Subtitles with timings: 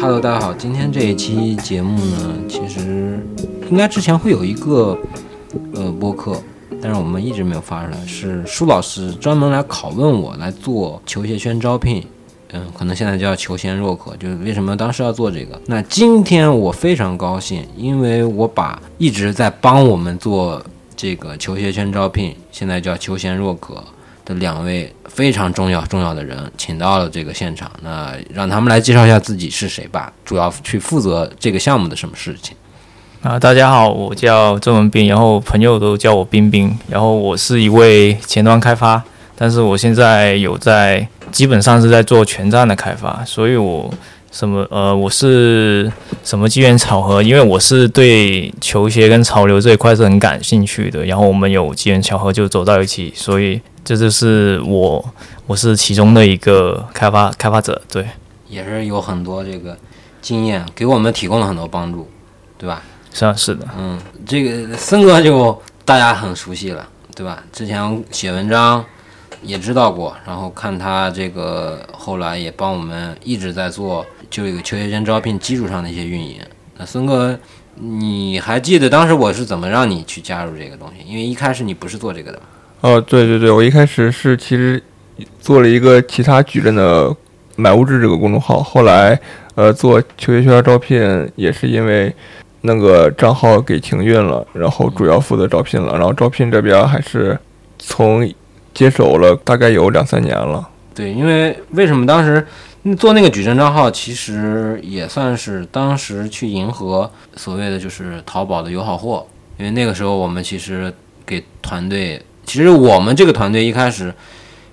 [0.00, 3.20] Hello，大家好，今天这一期节目呢，其实
[3.68, 4.96] 应该之前会有一个
[5.74, 6.40] 呃播客，
[6.80, 12.06] 但是我们一直没有发出来，是舒老师专门来拷问我来做球鞋圈招聘，
[12.52, 15.60] 嗯，可能现在叫球鞋若渴，就是为什么当时要做这个？
[15.66, 20.62] 那今天我非常高兴，因为我把一直在帮我们做
[20.94, 23.82] 这个球鞋圈招聘，现在叫球鞋若渴。
[24.28, 32.54] 的两位非常重要重要的人，请到了这个现场，那让他们来介绍一下自己是谁吧，主要去负责这个项目的什么事情。
[33.22, 39.02] 啊，大家好，我叫郑文斌，然后朋友都叫我冰冰，然后我是一位前端开发，
[39.34, 43.90] 但是我现在有在，基本上是在做全站的开发，所以我。
[44.30, 44.64] 什么？
[44.70, 45.90] 呃，我是
[46.22, 47.22] 什么机缘巧合？
[47.22, 55.02] 因为我是对球鞋跟潮流这一块是很感兴趣的，然后我们有机缘巧合就走到一起，所以这就是我，
[55.46, 58.06] 我是其中的一个开发开发者，对，
[58.46, 59.74] 也是有很多这个
[60.20, 62.06] 经验，给我们提供了很多帮助，
[62.58, 62.82] 对吧？
[63.14, 67.42] 是啊，是的，嗯，这个森哥就大家很熟悉了，对吧？
[67.50, 68.84] 之前写文章。
[69.40, 76.40] 也知道过，然后看他这个后来也帮我们一直在做，就一个球鞋圈招聘基础上的一些运营。
[76.76, 77.38] 那森哥，
[77.76, 81.08] 你还记得当时我是怎么让你去加入这个东西？
[81.08, 82.42] 因为一开始你不是做这个的。
[82.80, 84.82] 哦，对对对，我一开始是其实
[85.40, 87.14] 做了一个其他矩阵的
[87.56, 89.18] 买物质这个公众号，后来
[89.54, 92.14] 呃做球鞋圈招聘也是因为
[92.62, 97.38] 那个账号给停运了，然后主要负责招聘了，然后招聘这边还是
[97.78, 98.28] 从。
[98.74, 100.68] 接手了大概有两三年了。
[100.94, 102.46] 对，因为为什么当时
[102.96, 109.26] 做那个矩阵账号，其实也算是当时去迎合所谓的就是淘宝的友好货。
[109.56, 110.94] 因为那个时候我们其实
[111.26, 114.12] 给团队，其实我们这个团队一开始，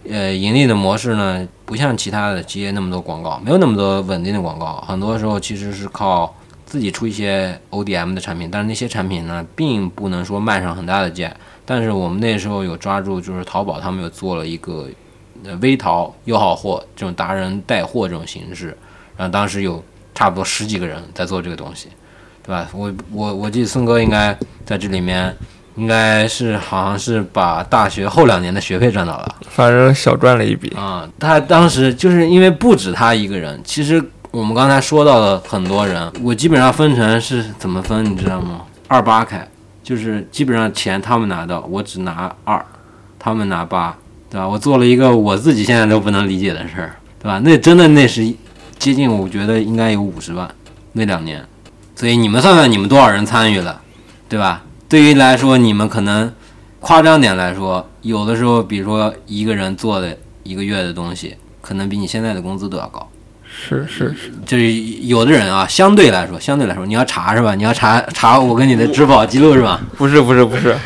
[0.10, 6.34] 呃，盈利的模式呢，不像其他的接那么多广告，没有那么多稳定的广告，很多时候其实是靠
[6.66, 11.36] 自己出一些 ODM 的产品，但是那些产品呢，并不能说卖上很大的价。
[11.66, 14.88] 但是我们那时候有抓住，就是淘宝他们有做了一个
[15.44, 18.68] 呃微淘又好货这种达人带货这种形式，
[19.18, 19.84] 然后当时有
[20.14, 21.90] 差不多十几个人在做这个东西，
[22.42, 22.70] 对吧？
[22.72, 25.36] 我我我记得孙哥应该在这里面，
[25.76, 31.08] 应该是好像是把大学后两年的学费赚到了，反正小赚了一笔啊。
[31.20, 38.62] 他当时就是因为不止他一个人，其实我们刚才说到了很多人，我基本上分成是怎么分，你知道吗？
[38.88, 39.48] 二八开。
[39.84, 42.66] 就是基本上钱他们拿到，我只拿二，
[43.20, 43.96] 他们拿八，
[44.32, 44.48] 对吧？
[44.48, 47.40] 我做了一个我自己现在都不能理解的事儿，对吧？
[47.44, 48.26] 那真的那是
[48.80, 50.50] 接近，我觉得应该有五十万
[50.94, 51.46] 那两年，
[51.96, 53.80] 所以你们算算你们多少人参与了，
[54.28, 54.64] 对吧？
[54.88, 56.32] 对于来说，你们可能
[56.80, 63.10] 夸张点来说，有的时候，比如说一个人做的一个月的东西，可能比你现在的工资都要高。
[63.58, 67.56] 是是是，就是有的人啊，相对来说，相对来说，你要查是吧？
[67.56, 69.80] 你要查查我跟你的支付宝记录是吧？
[69.98, 70.78] 不是不是不是，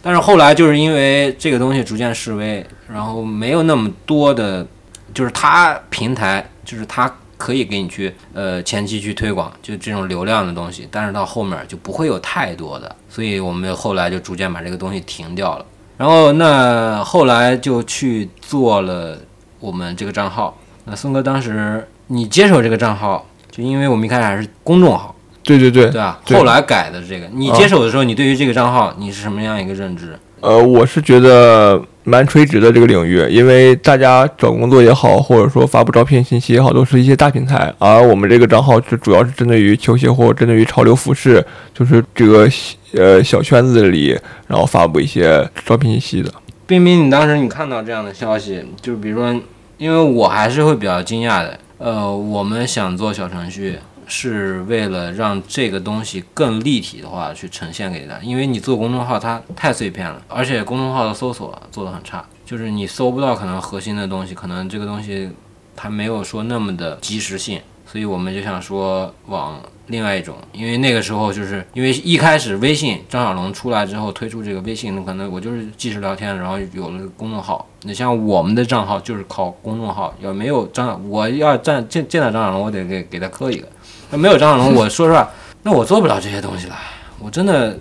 [0.00, 4.64] 但是后来就是因为这个东西逐渐式微，然后没有那么多的，
[5.12, 7.12] 就是它平台，就是它
[7.44, 15.66] 可以给你去呃前期去推广，就这种流量的东西，但是到后面就不会有太多的，所以我们后来就逐渐把这个东西停掉了。
[15.98, 19.18] 然后那后来就去做了
[19.60, 20.56] 我们这个账号。
[20.86, 26.18] 那宋哥当时你接手这个账号，就因为我们一开始还是公众号，对对对，对吧？
[26.30, 30.18] 后来改的这个，你接手的时候，你对于这个账号你是什么样一个认知？
[30.44, 42.46] 呃，我是觉得蛮垂直的这个领域，因为大家找工作也好，或者说发布招聘信息也好，都是一些大平台，而我们这个账号是主要是针对于球鞋或针对于潮流服饰，就是这个
[42.92, 46.30] 呃小圈子里，然后发布一些招聘信息的。
[46.66, 49.34] 冰冰，你当时你看到这样的消息，就比如说。
[49.76, 53.76] 因为我还是会比较惊讶的，呃，我们想做小程序，
[54.06, 58.22] 是为了让这个东西更立体的话去呈现给大家。
[58.22, 65.30] 因为你做公众号，它太碎片了，而且公众号的搜索做的很差，就是你搜不到可能核心的东西，可能这个东西
[65.76, 69.60] 它没有说那么的及时性，所以我们就想说往。
[69.88, 77.68] 另外一种，因为那个时候就是因为一开始微信张小龙出来之后推出这个微信，那可能我就是即时聊天，然后有了公众号。
[77.82, 83.68] 你像我们的账号就是靠公众号，要没有张，我要站见见到张小龙，我得给给他磕一个。
[84.16, 85.30] 没有张小龙，我说实话，
[85.62, 86.76] 那我做不了这些东西了。
[87.18, 87.78] 我真的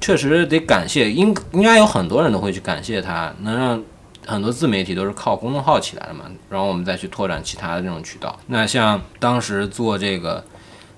[0.00, 3.82] 确实得感谢，应应该有很多人都会去感谢他，能让
[4.26, 6.24] 很多自媒体都是靠公众号起来的嘛。
[6.50, 8.38] 然后我们再去拓展其他的这种渠道。
[8.46, 10.44] 那像当时做这个。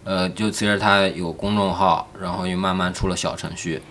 [0.02, 3.82] 呃，就随着它有公众号，然后又慢慢出了小程序，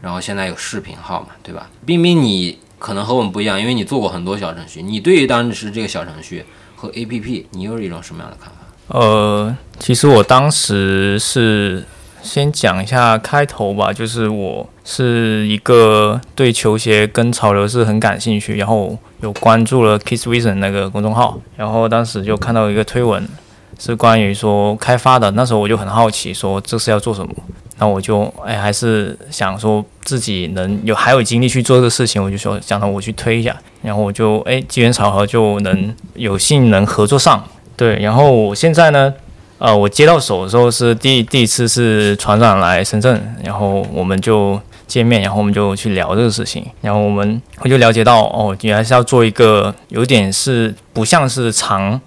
[0.00, 1.68] 然后现在有视频号嘛，对吧？
[1.84, 4.80] 冰冰，你可能和我们不一样，因为你做过很多小程序。
[4.80, 6.44] 你对于当时这个小程序
[6.76, 8.60] 和 APP，你又是一种什么样的看法？
[8.88, 11.84] 呃，其实我当时是
[12.22, 23.28] 先讲一下开头吧，就是我是一个对球鞋跟潮流是很感兴趣，然后有关注了 Kiss Vision 那个公众号，然后当时就看到一个推文，
[23.78, 27.34] 是关于说开发的，那时候我就很好奇，说这是要做什么，
[27.78, 37.44] 那我就哎还是想说自己能有还有精力去做这个事情，我就说想到我去推一下，然后我就哎机缘巧合就能有幸能合作上。
[37.76, 39.12] 对，然后我现在呢，
[39.58, 52.00] 呃，我接到手的时候是第第一次是船长来深圳，然后我们就见面，然后我们就去聊这个事情，然后我们我就了解到，哦，原来是要做一个有点是不像是常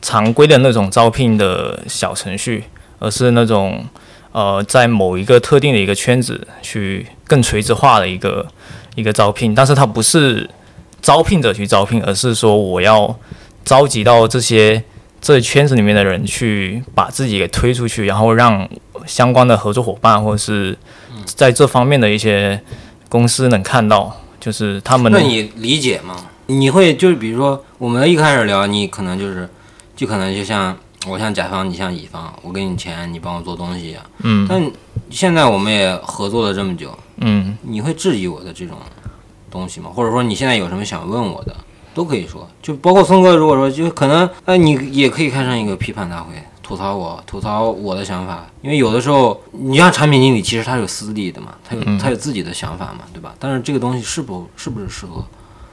[0.00, 2.62] 常规的那种招聘的小程序，
[3.00, 3.84] 而是那种
[4.30, 8.46] 呃在某一个特定的一个圈子去更垂直化的一个
[8.94, 10.48] 一个招聘，但是它不是
[11.02, 13.18] 招聘者去招聘，而是说我要
[13.64, 14.84] 召集到这些。
[15.20, 18.68] 这圈子里面的人去把自己给推出去，然后让
[19.06, 20.76] 相关的合作伙伴或者是
[21.24, 22.60] 在这方面的一些
[23.08, 25.10] 公司能看到，就是他们。
[25.10, 26.16] 那你理解吗？
[26.46, 29.48] 你会就是比如说，我们一开始聊，你可能就是，
[29.94, 30.76] 就可能就像
[31.06, 34.02] 我像甲方，你像乙方，我给你钱，你帮我做东西一样。
[34.22, 34.46] 嗯。
[34.48, 34.70] 但
[35.10, 38.78] 现在我们也合作了这么久，嗯，你会质疑我的这种
[39.50, 39.90] 东西吗？
[39.92, 41.54] 或者说你现在有什么想问我的？
[41.98, 53.34] 都可以说，就包括松哥，如果说就可能，呃，你也可以开上一个批判大会，吐槽我，吐槽我的想法，因为有的时候，你像产品经理，其实他有私利的嘛，他有他有自己的想法嘛，对吧？
[53.40, 55.24] 但是这个东西是不是不是适合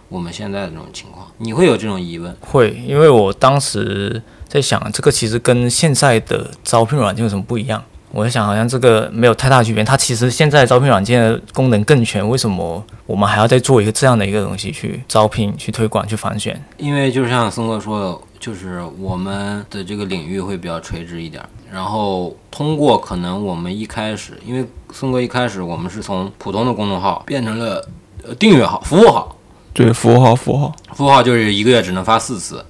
[0.09, 1.27] 我们现在的这种情况？
[1.37, 2.35] 你会有这种疑问？
[2.39, 7.83] 会，因为我当时在想，这个其实跟现在的招聘软件有什么不一样？
[8.15, 9.83] 我在想，好像这个没有太大区别。
[9.83, 16.57] 它其实现在招聘软件的功能更全，为什么我们还要再做一个这样的一个东西去招聘、去推广、去反选？
[16.77, 21.43] 因为就像松哥说的，就是我们的这个领域会比较垂直一点。
[21.69, 27.85] 然后通过可能我们一开始，因为松哥一开始我们是从普通的公众号变成了
[28.25, 29.35] 呃订阅号、服务号。
[29.73, 32.63] 对，服务号、服务号、服务号就是一个月只能发四次，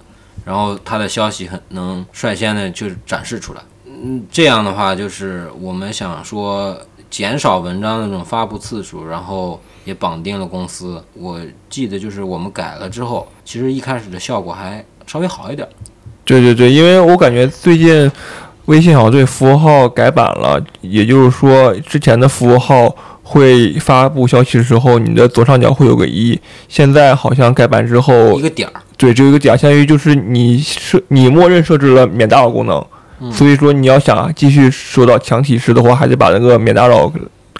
[0.44, 3.62] 然后它的消息很能率先的就展示出来。
[4.08, 6.78] 嗯，这样的话就是我们想说
[7.10, 11.04] 减少文章的这种发布次数，然后也绑定了公司。
[11.16, 11.40] 我
[11.72, 15.68] 记得就是我们改了之后，其实一开始的效果还稍微好一点。
[16.24, 18.12] 对对对，因为我感觉最近
[18.66, 32.86] 微信好像对服务号改版了，也就是说之前的服务号会发布消息的时候，你的左上角会有个一，现在好像改版之后一个点儿，对，只有一个点儿，相当于就是你设你默认设置了免打扰功能。
[33.32, 37.12] 所以说，你要想继续收到强提示的话，还得把那个免打扰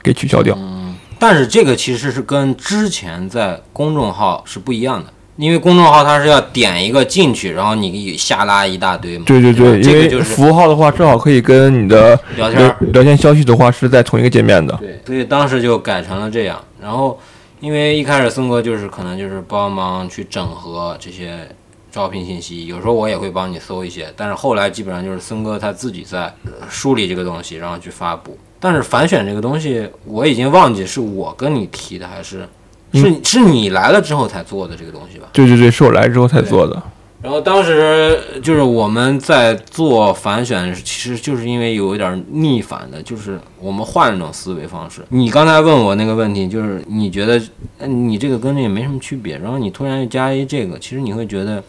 [0.04, 0.56] 给取消掉。
[0.58, 9.24] 嗯，但是这个其实是跟之前在公众号是不一样的，因为公众号它是要点一个进去，然后你下拉一大堆嘛。
[9.26, 14.76] 对对对，因为服务号的话，正好可以跟你的聊天聊天消息的话是在同一个界面的。
[14.78, 16.62] 对，所以当时就改成了这样。
[16.82, 17.20] 然后，
[17.60, 21.48] 因为一开始森哥就是可能就是帮忙去整合这些。
[21.96, 26.30] 招聘信息有时候我也会帮你搜一些，但是后来基本上就是森哥他自己在
[26.70, 28.38] 梳理这个东西，然后去发布。
[28.60, 32.46] 但是反选这个东西我已经忘记是我跟你提的，还是
[32.92, 35.30] 是是你来了之后才做的这个东西吧？
[35.32, 36.84] 对对对，是我来之后才做的。
[37.22, 45.02] 然后当时就是我们在做反选，其实就是因为有一点逆反的，就是我们换一种思维方式。
[45.08, 47.42] 你刚才问我那个问题，就是你觉得
[47.88, 51.64] 你这个跟那个没什么区别，然后你突然又加一这个，其实你会觉得。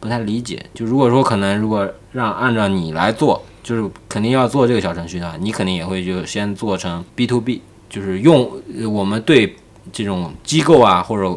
[0.00, 8.50] 不太理解，就如果说可能，如果让按照你来做，就是肯定要做这个小程序的话，你肯定也会就先做成 B to B，就是用
[8.90, 9.56] 我们对
[9.92, 11.34] 这种机构啊或者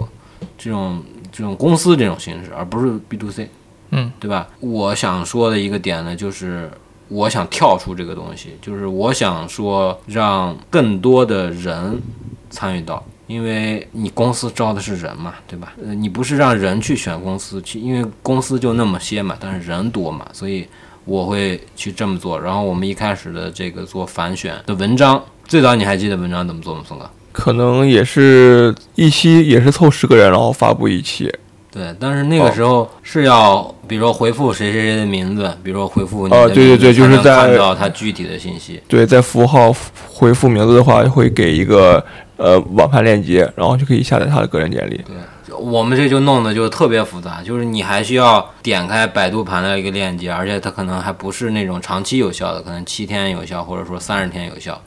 [0.57, 1.01] 这种
[1.31, 3.49] 这种公司这种形式，而不是 B to C，
[3.91, 4.47] 嗯，对吧？
[4.59, 6.69] 我想说的一个点呢，就是
[7.07, 12.01] 我想跳出这个东西，就是我想说让更多的人
[12.49, 13.03] 参与到。
[13.29, 15.73] 因为你公司招的是人嘛，对吧？
[15.85, 20.67] 呃，你不是让人去选公司去，因为公司就那么些嘛，但是人多嘛，所以
[21.05, 22.41] 我会去这么做。
[22.41, 27.07] 然后我们一开始的这个做反选的文章，最早你还记得文章怎么做吗，宋哥？
[27.31, 31.31] 可能也是一期也是凑十个人，然后发布一期。
[31.69, 38.81] 对，但是那个时候是要，比如说回复谁谁谁的名字，比如说回复你的名字，对对对，就是在看到他具体的信息。
[38.87, 39.71] 对，在符号
[40.07, 42.03] 回复名字的话，会给一个。
[42.39, 44.95] 呃，网盘链接，然后就可以下载他的个人简历。
[45.05, 54.81] 对，我们这就弄的就特别复杂，就是你还需要点开百度盘的一个链接，而且它可能还不是那种长期有效的，可能七天有效，或者说三十天有效。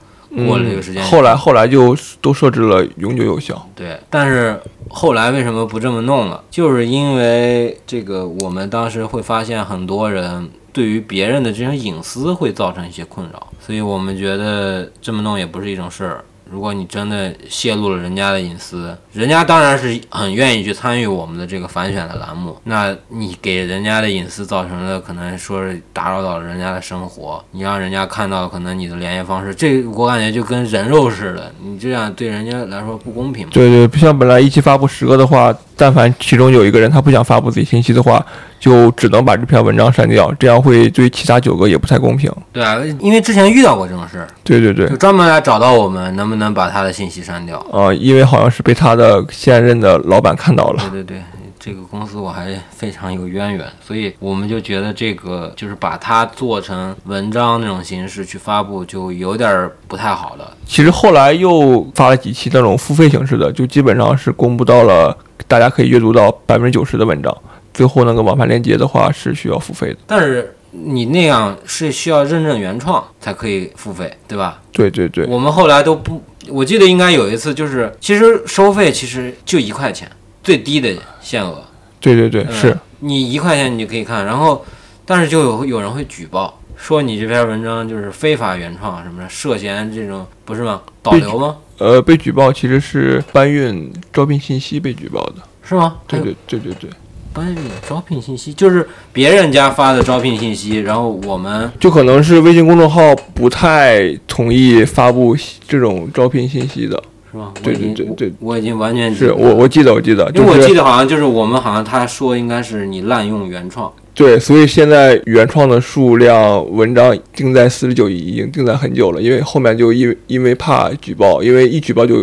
[0.46, 3.68] 过了这个时间，后来后来就都设置了永久有效。
[3.76, 6.42] 对，但是后来为什么不这么弄了？
[6.50, 16.24] 就是因为这个，我们当时会发现很多人对于别人的这种隐私会造成一些困扰，所以我们觉得这么弄也不是一种事儿。
[16.50, 22.56] 如果你真的泄露了人家的隐私，人家当然是很愿意去参与我们的这个反选的栏目。
[22.64, 33.48] 那你给人家的隐私造成了可能说是打扰到了人家的生活，你让人家看到可能你的联系方式，这我感觉就跟人肉似的，你这样对人家来说不公平。
[33.48, 38.24] 对对，不像本来一期发布十个的话，但凡其中有一个人他不想发布自己信息的话，
[38.60, 42.30] 就只能把这篇文章删掉，这样会对其他九个也不太公平。
[42.52, 47.58] 对啊，因为之前遇到过这种事儿，对对对就，专门来找到我们，能不能把他的信息删掉？
[47.72, 50.82] 啊、因为好像是被他的现任的老板看到了。
[50.90, 51.22] 对对对，
[51.64, 60.56] 这个公司我还非常有渊源，所以我们就觉得这个就是把它做成文章那种形式去发布，就有点儿不太好了。
[60.66, 65.16] 其实后来又发了几期那种付费形式的，就基本上是公布到了
[65.46, 67.32] 大家可以阅读到百分之九十的文章，
[67.72, 69.98] 最后那个网盘链接的话是需要付费的。
[70.04, 74.60] 但是你那样是需要认证原创才可以付费，对吧？
[74.72, 80.10] 对对对，我们后来都不，我记得应该有一次就是，其实收费其实就一块钱，
[80.42, 81.62] 最低的限额。
[82.00, 84.64] 对对对，嗯是你一块钱你就可以看，然后
[85.04, 86.58] 但是就有有人会举报。
[86.76, 90.82] 说你这篇文章就是非法原创什么的，涉嫌这种不是吗？
[91.00, 91.56] 导流吗？
[91.78, 95.34] 呃被举报其实是搬运招聘信息被举报的。
[95.62, 95.98] 是吗？
[96.08, 96.90] 对对对对对，
[97.32, 97.56] 搬运
[97.88, 105.36] 招聘信息，就是别人家发的招聘信息，然后我们就可能是微信公众号不太同意发布
[105.68, 107.00] 这种招聘信息的。
[107.32, 107.52] 是吧？
[107.62, 119.22] 对对对对我我已经完全记是我我记得我记得，因为我记得好像就是我们好像他说应该是你滥用原创，对，所以现在原创的数量文章定在四十九亿，已经定在很久了。
[119.22, 122.14] 因为后面就因为因为怕举报，因为一举报就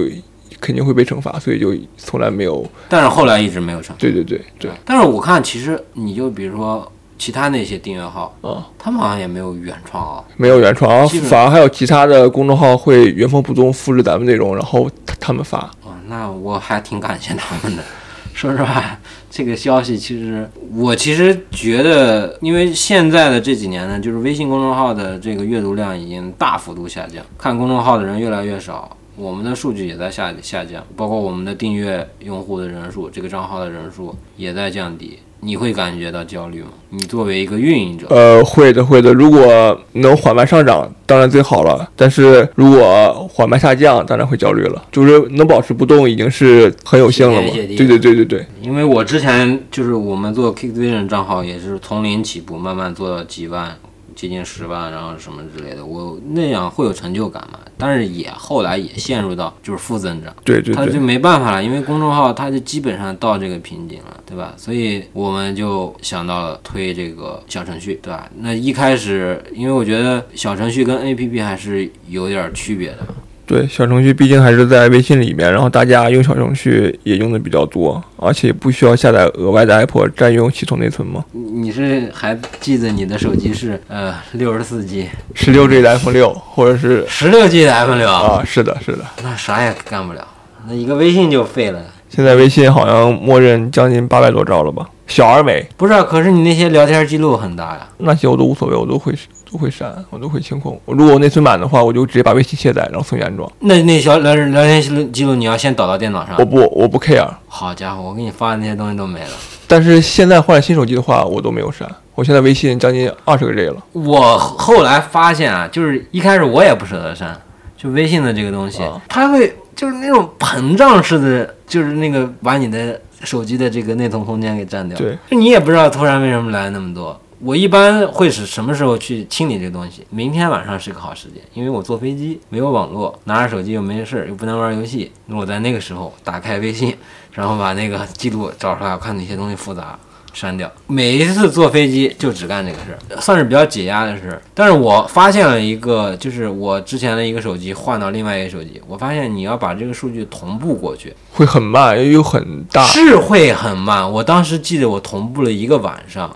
[0.59, 2.63] 肯定会被惩罚，所以就从来没有。
[2.87, 3.95] 但是后来一直没有上。
[3.97, 6.89] 对对对对，但是我看其实你就比如说
[7.19, 10.23] 其他那些订阅号，嗯，他们好像也没有原创啊。
[10.37, 15.59] 没有原创，反而还有其他的公众号会原封不动复制咱们内容，然后他他们发。
[15.83, 17.83] 哦，那我还挺感谢他们的。
[18.33, 18.97] 说实话，
[19.29, 35.19] 这个消息其实我其实觉得，因为现在的这几年呢，就是微信公众号的这个阅读量已经大幅度下降，看公众号的人越来越少，我们的数据也在下下降，包括我们的订阅用户的人数，这个账号的人数也在降低。
[35.41, 36.67] 你会感觉到焦虑吗？
[36.89, 41.87] 你作为一个运营者，呃，会的会的，如果能缓慢上涨，当然最好了。
[41.95, 44.83] 但是如果缓慢下降，当然会焦虑了。
[44.91, 47.47] 就是能保持不动，已经是很有幸了嘛。
[47.53, 48.45] 对对对对对。
[48.61, 53.77] 因为我之前就是我们做 Kick Vision 账号也是从零起步，慢慢做到几万，
[54.19, 57.57] 接近十万，然后什么之类的，我那样会有成就感嘛。
[57.77, 64.53] 但是也后来也陷入到就是负增长，对对对他就没办法了，因为公众号它就基本上到这个瓶颈了，对吧？
[64.57, 68.29] 所以我们就想到了推这个小程序，对吧？
[68.39, 73.07] 那一开始，因为我觉得小程序跟 APP 还是有点区别的，
[73.49, 81.25] 对，小程序毕竟还是在微信里面，然后大家用小程序也用的比较多，而且不需要下载额外的 app 占用系统内存嘛。
[81.31, 89.03] 你你是还记得你的手机是呃六十四 G、十六 G 的 iPhone 六，或者是十六 G 的 iPhone 六啊，是的，是的。
[89.23, 90.27] 那啥也干不了，
[90.67, 91.81] 那一个微信就废了。
[92.07, 94.87] 现在微信好像默认将近八百多兆了吧？
[95.07, 97.87] 小而美不是啊，可是你那些聊天记录很大呀。
[97.97, 99.11] 那些我都无所谓，我都会
[99.51, 100.79] 都会删，我都会清空。
[100.85, 103.51] 我如果我内存满的话，我就直接把微信卸载，然后重新安装。
[103.59, 106.45] 那那小聊聊天记录记录你要先导到电脑上我。
[106.45, 107.27] 不我不 care。
[107.47, 109.29] 好家伙，我给你发的那些东西都没了。
[109.67, 111.89] 但是现在换了新手机的话，我都没有删。
[112.13, 113.83] 我现在微信将近二十个 G 了。
[113.93, 117.35] 我后来发现啊，就是一开始我也不舍得删，
[117.77, 124.97] 就微信的这个东西，啊它会就是那种膨胀式的，就是那个把你的手机的这个内存空间给占掉。
[124.97, 127.19] 对，就你也不知道突然为什么来那么多。
[127.41, 130.05] 我一般会是什么时候去清理这个东西？
[130.09, 135.11] 明天晚上是个好时间，因为我坐飞机没有网络，拿着手机又没事儿，又不能玩游戏。
[135.27, 136.95] 那我在那个时候打开微信，
[137.31, 139.97] 然后把那个记录找出来，我看哪些东西复杂，
[140.33, 140.69] 删掉。
[140.87, 144.41] 每一次坐飞机就只干这个事儿，算是比较解压的事儿。
[144.53, 152.83] 但是我发现了一个，就是我之前的一个手机换到另外一个手机，我发现你要把这个数据同步过去，会很慢，又很大。
[152.83, 154.11] 是会很慢。
[154.11, 156.35] 我当时记得我同步了一个晚上，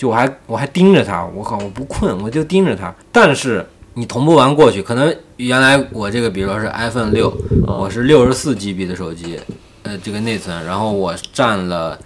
[0.00, 2.90] 就我还我还盯着它，我靠，我不困，我就盯着它。
[3.12, 7.30] 但是你同步完过去，可能原来我这个，比如说是 iPhone 六，
[7.66, 9.38] 我是六十四 GB 的手机，
[9.82, 11.98] 呃，这个内存，然后我占了，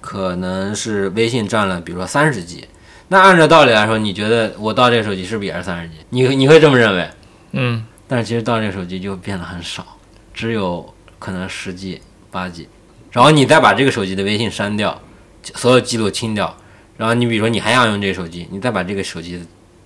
[0.00, 2.66] 可能是微信占了，比如说三十 G。
[3.06, 5.94] 那按照道理来说，你觉得我到这个手机是不是也是三十 G？
[6.10, 7.08] 你你会这么认为？
[7.52, 9.86] 嗯，但是其实到这个手机就变得很少，
[10.34, 12.66] 只有可能十 G、八 G，
[13.12, 15.00] 然后你再把这个手机的微信删掉，
[15.54, 16.56] 所有记录清掉，
[16.96, 19.40] 然后你比如说你还想用这个手机，你再把这个手机的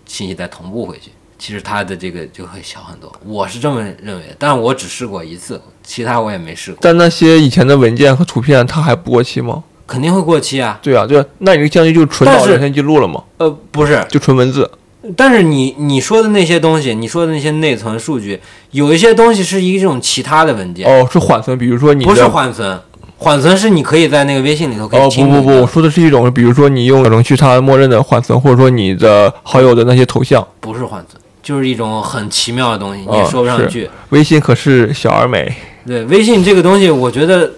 [0.06, 3.12] 信息再同步回去，其实它的这个就会小很多。
[3.24, 6.78] 我是这么认为，但是我只试过一次，其他我也没试过。
[6.80, 9.64] 但那些以前的文件和图片，它还不过期吗？
[9.86, 10.78] 肯定会过期啊。
[10.80, 13.24] 对啊，对啊，那你这个相机就是纯但是导聊天记录了吗？
[13.38, 14.70] 呃，不是，就纯文字。
[15.16, 18.38] 但是你你说的那些东西，你说的那些内存数据，
[18.70, 22.78] 有一些东西是一种其他的文件，哦，是缓存，比如说你不是缓存。
[23.20, 30.44] 缓存是你可以在那个微信里头可以哦，不不不，我说的是一种，比如说你用小程序它默认的缓存，或者说你的好友的那些头像。
[30.58, 33.90] 不是缓存，就是一种很奇妙的东西，你哦也说不上是去。
[34.08, 35.54] 微信可是小而美，
[35.86, 37.50] 对，微信这个东西，我觉得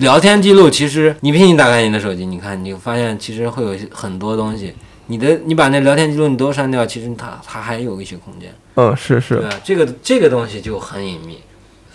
[0.00, 4.74] 聊天记录其实你不信，你打开你的手机，你看，你发现其实会有很多东西。
[5.06, 8.52] 你的你把那聊天记录你都删掉，其实它它还有一些空间。
[8.74, 9.48] 嗯，是是，对？
[9.64, 11.38] 这个这个东西就很隐秘，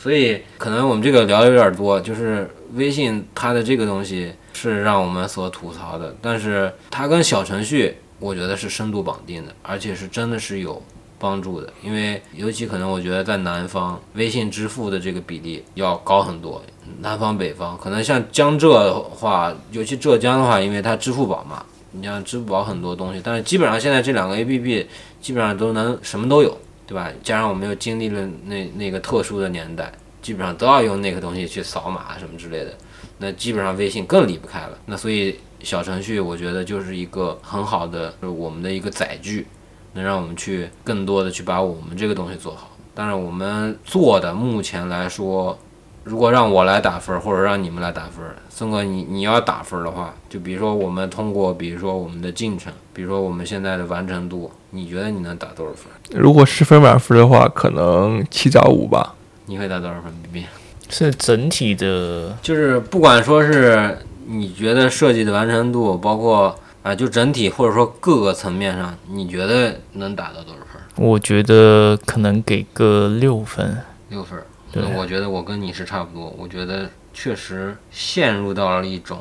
[0.01, 10.82] 所以可能我们这个聊的有点多，就是微信它的这个东西是让我们所吐槽的，但是它跟小程序我觉得是深度绑定的，而且是真的是有
[11.20, 16.62] 帮助的，因为尤其可能我觉得在南方，微信支付的这个比例要高很多，
[17.00, 21.66] 南方北方可能像江浙的话，尤其浙江的话，因为它支付宝嘛。
[21.94, 24.88] 你像支付宝很多东西，但是基本上现在这两个 A P P
[25.20, 27.12] 基本上都能什么都有，对吧？
[27.22, 32.74] 加上我们又经历了那那个特殊的年代，基本上都要用那个东西去扫码什么之类的，
[33.18, 34.78] 那基本上微信更离不开了。
[34.86, 39.48] 那所以小程序我觉得就是一个很好的，就是我们的一个载具，
[39.94, 42.70] 能让我们去更多的去把我们这个东西做好。
[42.94, 45.58] 当然，我们做的目前来说，
[46.04, 55.86] 如果让我来打分，或者让你们来打分儿，森哥你你要打分的话，就比如说我们通过，比如说我们的进程，比如说我们现在的完成度，你觉得你能打多少分？
[56.10, 59.16] 如果十分满分的话，可能七点五吧。
[59.51, 60.46] 你会打多少分？B B？
[60.89, 70.81] 是整体的，就是不管说是你觉得设计的完成度，包括啊、就整体或者说各个层面上，你觉得能打到多少分？
[71.05, 73.77] 我觉得可能给个六分。
[74.07, 74.42] 六分。
[74.72, 79.20] 对我觉得我跟你是差不多，我觉得确实陷入到了一种，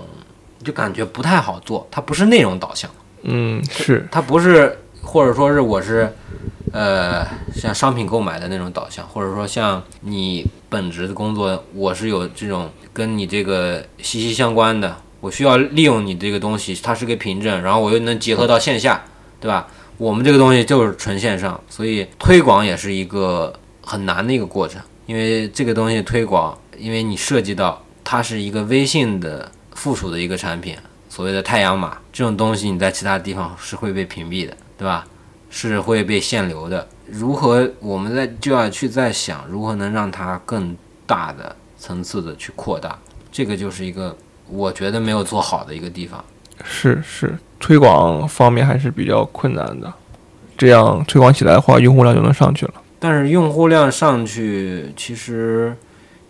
[0.62, 2.88] 就感觉不太好做，它不是内容导向。
[3.22, 6.08] 嗯，是，它不是，或者说是我是，
[6.72, 19.02] 呃，像商品购买的那种导向，或者说像你本职的工作，我是有这种跟你这个息息相关的，我需要利用你这个东西，它是个凭证，然后我又能结合到线下，
[19.40, 19.66] 对吧？
[19.98, 23.52] 我们这个东西就是纯线上，所以推广也是一个
[23.82, 30.76] 很难的一个过程，因为这个东西推广，因为你涉及到它是一个微信的附属的一个产品，
[31.08, 35.04] 所谓的太阳码这种东西，你在其他地方是会被屏蔽的，对吧？
[35.50, 36.88] 是会被限流的。
[37.06, 40.74] 如何我们在就要去在想如何能让它更
[41.06, 42.98] 大的层次的去扩大，
[43.30, 44.16] 这个就是一个
[44.48, 46.24] 我觉得没有做好的一个地方。
[46.64, 49.92] 是是，推广方面还是比较困难的。
[50.56, 52.74] 这样推广起来的话，用户量就能上去了。
[52.98, 55.74] 但是用户量上去，其实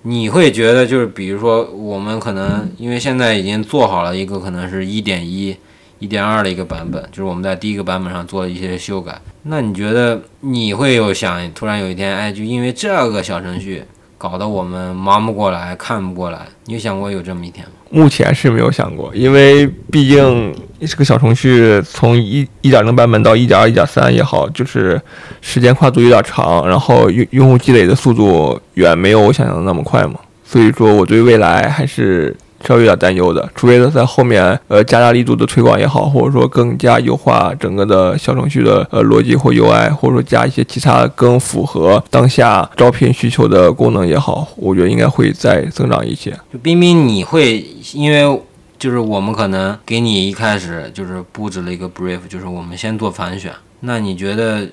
[0.02, 5.56] 你会觉得就是，比如说我们可能因为现在已经做好了一个可能是一点一、
[6.00, 9.20] 一点二的一个版本，就是我们在第一个版本上做了一些修改。
[9.44, 13.84] 那你觉得你会有想突然有一天，哎，就因为这个小程序
[14.18, 17.72] 搞得我们忙不过来、看不过来，你有想过有这么一天吗？
[17.90, 25.00] 目前是没有想过，因为毕竟这个小程序从一一点零版本到一点二、一点三也好，就是
[25.40, 32.34] 时间跨度有点长，然后用用户积累的速度远没有我想象的那么快嘛，所以说我对未来还是
[32.66, 46.31] 稍微有点担忧的，除非在后面呃加大力度的推广也好，或者说更加优化整个的小程序的呃逻辑或 UI，或者说加一些其他更符合当下招聘需求的功能也好，我觉得应该会再增长一些。
[46.53, 48.40] 就冰冰，你会因为
[48.79, 53.53] 就是我们可能给你一开始就是布置了一个 brief，就是我们先做反选。
[53.81, 54.66] 那你觉得，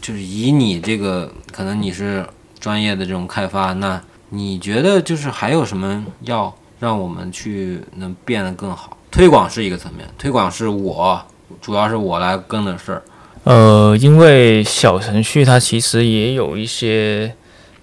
[0.00, 2.24] 就是以你这个可能你是
[2.60, 6.52] 专业的这种开发，那你觉得就是还有什么要
[6.84, 8.96] 让我们去能变得更好？
[9.10, 11.18] 推广是一个层面，推广是我
[11.62, 13.02] 主要是我来跟的事儿。
[13.44, 17.34] 呃，因为小程序它其实也有一些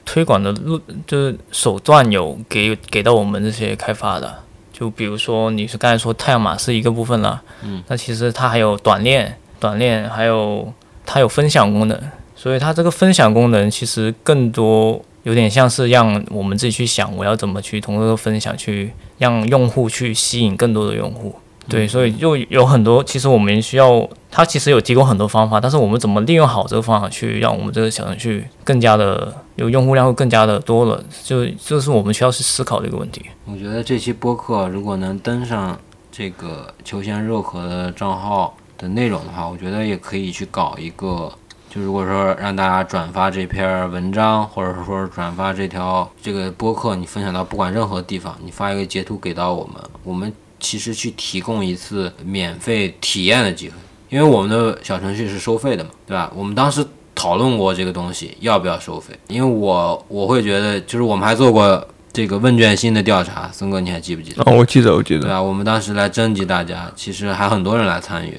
[0.06, 4.44] 推广的路，就是手段有给给到我们这些开发的。
[4.72, 10.74] 就比如说你是刚才说太阳马是一个部分了，嗯，那其实它还有短链，短链还有
[11.06, 12.00] 它有分享功能，
[12.36, 21.36] 所以它这个分享功能其实更多有点像是让我们自己去想，我要怎么去通过这个分享去让用户去吸引更多的用户。
[21.70, 33.24] 对，所以就有很多，其实我们需要，它其实有提供很多方法，但是我们怎么利用好这个方法，去让我们这个小程序更加的有用户量会更加的多了，就这是我们需要去思考的一个问题。
[33.46, 35.80] 我觉得这期播客如果能登上
[36.12, 41.32] 这个球仙热河的账号的内容的话，我觉得也可以去搞一个。
[41.74, 53.76] 就如果说让大家转发这篇文章，或者说转发这条这个播客，你分享到不管任何地方，你发一个截图给到我们，我们其实去提供一次免费体验的机会，
[54.10, 56.30] 因为我们的小程序是收费的嘛，对吧？
[56.36, 64.44] 我们当时讨论过这个东西要不要收费，因为我我会觉得，就是我们还做过这个问卷性的调查，森哥你还记不记得？
[64.46, 65.22] 哦，我记得，我记得。
[65.22, 65.42] 对吧？
[65.42, 68.32] 我们当时来征集大家，其实还很多人来参与，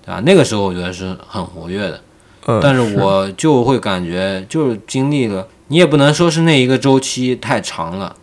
[0.00, 0.22] 对吧？
[0.24, 2.00] 那个时候我觉得是很活跃的。
[2.62, 8.16] 但是我就会感觉，就是经历了，你也不能说是那一个周期太长了，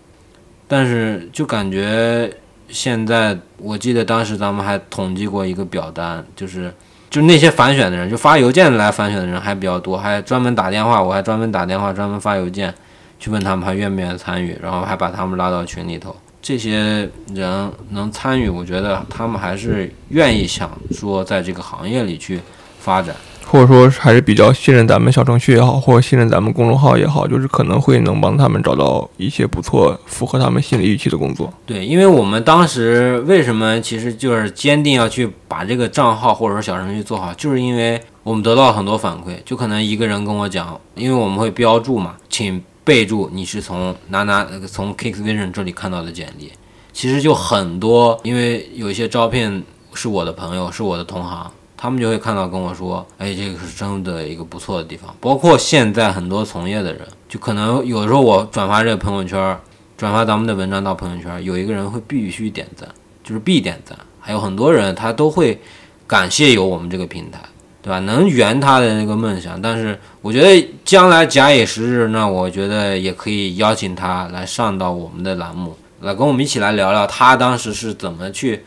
[0.68, 2.32] 但是就感觉
[2.68, 6.74] 现在，我记得当时咱们还统计过一个表单，就是
[7.10, 12.74] 就那些反选的人，就发邮件来反选的人还比较多，还专门打电话，我还专门打电话，专门发邮件
[13.20, 16.16] 去问他们还愿不愿意参与，然后还把他们拉到群里头。
[16.42, 22.40] 这些人能参与，我觉得他们还是愿意想说在这个行业里去
[22.80, 23.16] 发展。
[23.48, 31.54] 或者说还是比较信任咱们小程序也好，或者信任咱们公众号也好，就是可能会能帮他们找到一些不错、符合他们心理预期的工作。
[31.66, 46.52] 对，因为我们当时为什么其实就是坚定要去把这个账号或者说小程序做好，就是因为我们得到很多反馈，就可能一个人跟我讲，因为我们会标注嘛，请备注你是从哪哪从 Kicksvision 这里看到的简历，
[46.92, 51.52] 其实就很多，因为有一些招聘是我的朋友，是我的同行。
[51.78, 55.14] 他们就会看到跟我说，哎，这个是真的一个不错的地方。
[55.20, 59.58] 包括现在很多从业的人，就可能有时候我转发这个朋友圈，
[59.98, 62.88] 转发咱们的文章到朋友圈，有一个人会必须点赞，
[63.24, 63.98] 就是必点赞。
[64.20, 65.62] 还有很多人他都会
[66.08, 67.40] 感谢有我们这个平台，
[67.82, 68.00] 对吧？
[68.00, 69.62] 能圆他的那个梦想。
[69.62, 78.64] 但是我觉得将来假以时日，那我觉得也可以邀请他来上到我们的栏目，来跟我们一起来聊聊他当时是怎么去。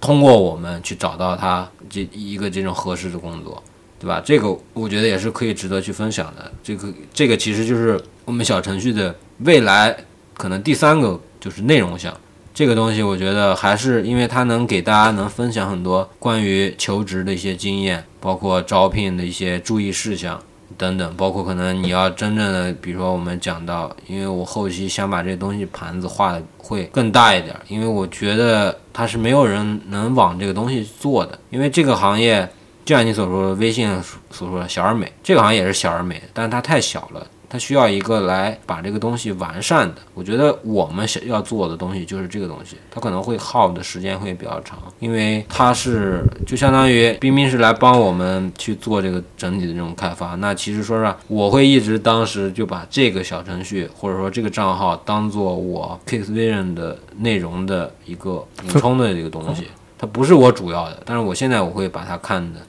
[0.00, 3.62] 通过我们去找到他这一个这种合适的工作，
[3.98, 4.22] 对吧？
[4.24, 6.50] 这个我觉得也是可以值得去分享的。
[6.62, 9.94] 这个这个其实就是我们小程序的未来
[10.34, 12.16] 可能第三个就是内容项。
[12.52, 20.42] 这个东西我觉得还是因为它能给大家能分享很多关于求职的一些经验，包括招聘的一些注意事项。
[20.78, 32.48] 等等，包括可能你要真正的，比如说我们讲到，因为我后期想把这东西盘子画的会更大一点，因为我觉得它是没有人能往这个东西做的，因为这个行业
[32.84, 33.88] 就像你所说的，微信
[34.30, 37.26] 所说的小而美，这个行业也是小而美，但是它太小了。
[37.50, 39.96] 它需要一个来把这个东西完善的。
[40.14, 50.36] 我觉得我们想要做的东西就是这个东西，它可能会耗的时间会比较长，因为它是就相当于冰冰是来帮我们去做这个整体的这种开发。
[50.36, 59.66] 那其实说实话，我会一直当时就把这个小程序或者说这个账号当做我 Kicksvision 的内容的一个补充的一个东西，
[59.98, 62.60] 它不是我主要的，但是我现在我会把它看的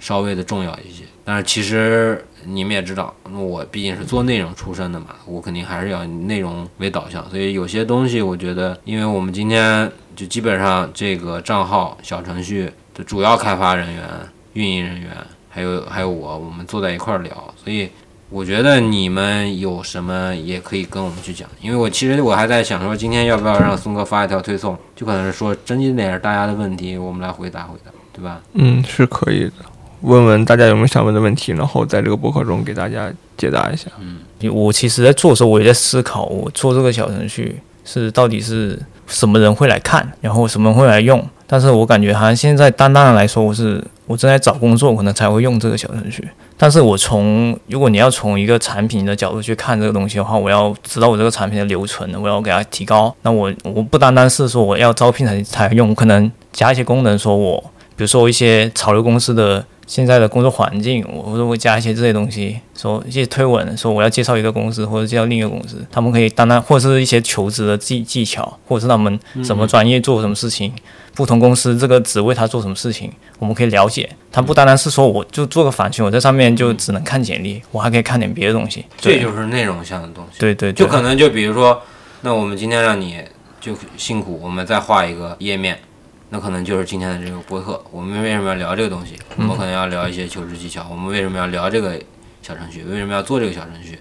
[0.00, 1.04] 稍微的重要一些。
[1.24, 7.28] 但是其实你们也知道，那我毕竟是做内容出身的嘛，我肯定还是要内容为导向。
[7.30, 14.02] 所以有些东西，我觉得，因为我们今天就基本上这个账号小程序的主要开发人员、
[14.52, 15.10] 运营人员，
[15.48, 17.32] 还有还有我，我们坐在一块儿聊。
[17.56, 17.88] 所以
[18.30, 21.48] 我觉得你们有什么也可以跟我们去讲。
[21.60, 28.40] 因为我其实我还在想说，今天要不要让松哥发一条推送，就可能是说征集点大家的问题，我们来回答回答，对吧？
[28.52, 29.54] 嗯，是可以的。
[30.04, 33.90] 问问大家有没有想问的问题，然后在这个博客中给大家解答一下。
[33.98, 34.18] 嗯，
[34.52, 41.24] 我其实在做的时候，我也在思考，我做这个小程序是到底是什么人会来看，然后什么人会来用。
[41.46, 46.26] 但是我感觉好像现在单单的来说，我是我正在找工作，可能才会用这个小程序。
[46.58, 53.14] 但是我从如果你要从一个产品的角度去看这个东西的话，我要知道我这个产品的留存，我要给它提高。
[53.22, 57.62] 那我我不单单是说我要招聘才才用，可能加一些功能，说我
[57.96, 59.64] 比如说一些潮流公司的。
[59.86, 70.72] 现在的工作环境，我都会加一些这些东西，说一些推文，说我要介绍一个公司或者介绍另一个公司，他们可以单单或者是一些求职的技技巧，或者是他们什么专业做什么事情，
[71.14, 74.08] 不同公司这个职位他做什么事情，我们可以了解。
[74.32, 78.84] 他不单单是说我就做个反群，我在上面就只能看简历，我还可以看点别的东西。
[78.96, 80.40] 这就是内容项的东西。
[80.40, 81.80] 对对，就可能就比如说，
[82.22, 83.18] 那我们今天让你
[83.60, 85.78] 就辛苦，我们再画一个页面。
[86.34, 87.80] 那可能就是今天的这个播客。
[87.92, 89.16] 我们为什么要聊这个东西？
[89.36, 90.84] 我们可能要聊一些求职技巧。
[90.90, 91.96] 我们为什么要聊这个
[92.42, 92.82] 小程序？
[92.82, 93.96] 为什么要做这个小程序？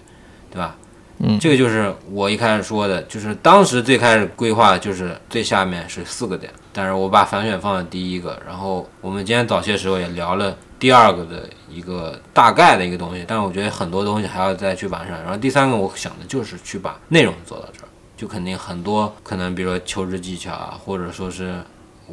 [0.49, 0.75] 对吧？
[1.19, 8.41] 嗯，这个就是我一开始说的，就是当时最开始规划就是最下面是四个点，但是我把反选放在第一个。
[8.47, 15.21] 然后我们今天早些时候也聊了第二个的一个大概的一个东西，但是我觉得很多东西还要再去完善。
[15.21, 21.61] 然后第三个我想的就是去把内容做到这儿，就肯定很多可能，比如说求职技巧啊，或者说是。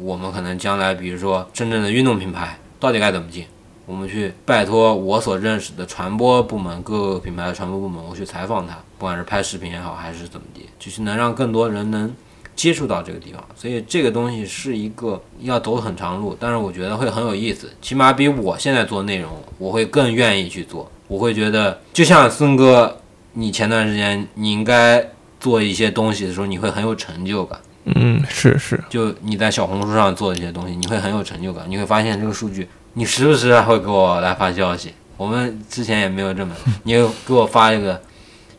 [0.01, 3.45] 我们可能将来，比如说真正的运动品牌到底该怎么进，
[3.85, 12.11] 我们去拜托我所认识的传播部门各个品牌的传播部门，我去采访他，不管是拍视频也好，还是怎么地，就是能让更多人能
[12.55, 13.43] 接触到这个地方。
[13.55, 20.89] 所以这个东西是一个要走很长路，但是我觉得会很有意思，起码比我现在做内容，我会更愿意去做。
[21.07, 22.97] 我会觉得，就像孙哥，
[23.33, 25.05] 你前段时间你应该
[25.39, 27.59] 做一些东西的时候，你会很有成就感。
[27.85, 31.63] 嗯，是是，就你在小红书上做一些东西，你会很有成就感。
[31.67, 34.93] 你会发现这个数据，你时不时还会给我来发消息。
[35.17, 37.99] 我们之前也没有这么， 你又给我发一个，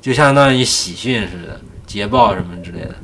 [0.00, 2.94] 就相当于喜讯似的，捷报什么之类的，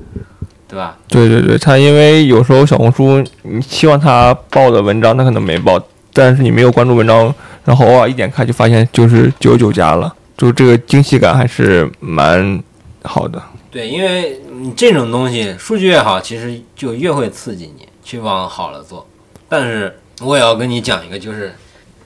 [0.67, 0.97] 对吧？
[1.09, 5.81] 对对对，他因为有时候小红书你希望他报的文章，他可能没报，
[6.13, 12.61] 但是你没有关注文章，然后偶尔一点开就发现就是九十九加了，就这个惊喜感还是蛮
[13.03, 13.41] 好的。
[13.71, 19.07] 对，因为你这种东西数据越好，其实就越会刺激你去往好了做。
[19.47, 21.53] 但是我也要跟你讲一个，就是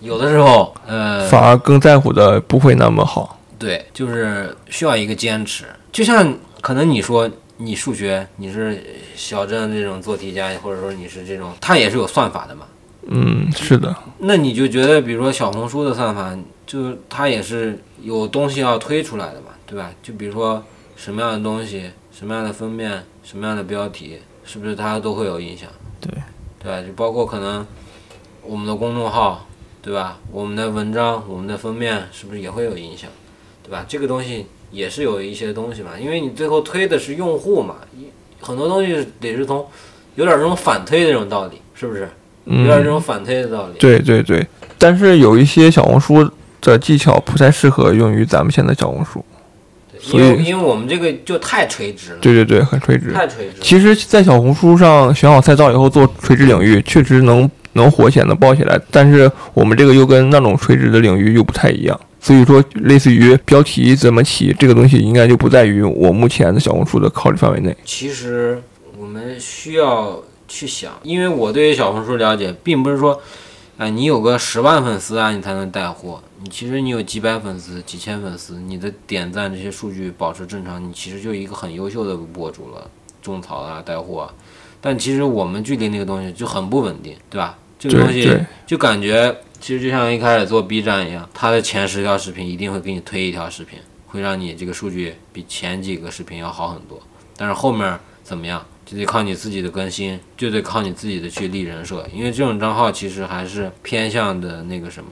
[0.01, 3.39] 有的时候，呃，反而更在乎的不会那么好。
[3.61, 5.67] 对，就是需要一个坚持。
[5.93, 8.83] 就像可能你说你数学你是
[9.15, 12.67] 小镇这种做题家，或者说你是这种，它也是有算法的嘛。
[13.07, 13.95] 嗯，是的。
[14.19, 19.93] 那你就觉得，比如说小红书的算法，就是它也是有东西要推出来的嘛，对吧？
[20.03, 20.61] 就比如说。
[21.05, 25.69] 什么样的东西，什么样的封面，什么样的标题，是不是它都会有影响？
[26.01, 26.15] 对，
[26.63, 26.81] 对吧？
[26.81, 27.67] 就包括可能
[28.41, 29.45] 我们的公众号，
[29.83, 30.21] 对吧？
[30.31, 33.11] 我们的文章，我们的封面，是不是也会有影响？
[33.65, 33.85] 对吧？
[33.89, 37.79] 这个东西也是有一些东西嘛，因为你最后推的是用户嘛，
[38.41, 39.67] 很多东西得是从
[40.15, 42.09] 有点这种反推的这种道理，是不是？
[42.45, 43.75] 有点这种反推的道理。
[43.81, 44.47] 对对对，
[44.79, 49.25] 但是有一些小红书的技巧不太适合用于咱们现在小红书。
[50.11, 53.61] 因为因为我们这个就太垂直了，对对对，很垂直，太垂直。
[53.61, 58.81] 其实，在小红书上选好赛道以后做垂直领域，确实能能火起来，能爆起来。
[58.91, 67.77] 但是我们这个又跟那种垂直的领域又不太一样，所以说，类似于标题怎么起，这个东西应该就不在于我目前的小红书的考虑范围内。
[67.85, 68.61] 其实
[68.99, 73.19] 我们需要去想，因为我对于小红书了解，并不是说，
[73.83, 76.23] 哎，你有个十万粉丝啊，你才能带货。
[76.41, 82.89] 你其实你有几百粉丝、几千粉丝，你的点赞这些数据保持正常，你其实就一个很优秀的博主了，
[83.21, 84.35] 种草啊、带货啊。
[84.81, 87.59] 但其实我们距离那个东西就很不稳定，对吧？
[87.77, 88.33] 这个东西
[88.65, 97.03] 就感觉其实就像一开始做 B 站一样，它的前十条视频一定会给你推一条视频，会让你这个数据比前几个视频要好很多。
[97.37, 105.11] 但是后面怎么样，就得靠你自己的更新，就得靠你自己的去立人设，因为这种账号其实还是偏向的那个什么，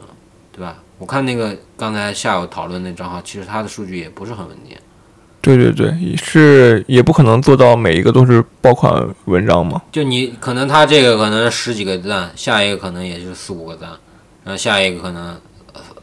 [0.53, 0.77] 对吧？
[0.99, 4.77] 我看那个刚才下午讨论那账号，其实它的数据也不是很稳定。
[5.43, 9.81] 对对对，是也不可能做到每一个都是爆款文章嘛。
[9.91, 13.89] 就你可能他这个可能十几个赞，下一个可能也就四五个赞，
[14.45, 15.35] 然后下一个可能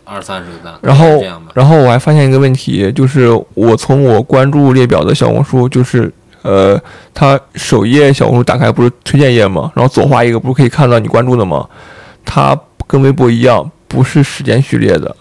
[0.03, 0.73] 二三十个赞。
[0.81, 1.51] 然后这样吧。
[1.53, 6.11] 然后我还发现一个问题，就是我从我关注列表的小红书，就是
[6.47, 6.81] 呃，
[7.13, 9.71] 它首页小红书打开不是推荐页吗？
[9.75, 11.67] 然后左滑一个不是可以看到你关注的吗？
[12.23, 12.57] 它
[12.87, 13.69] 跟微博一样。
[13.89, 15.15] 不是时间序列的，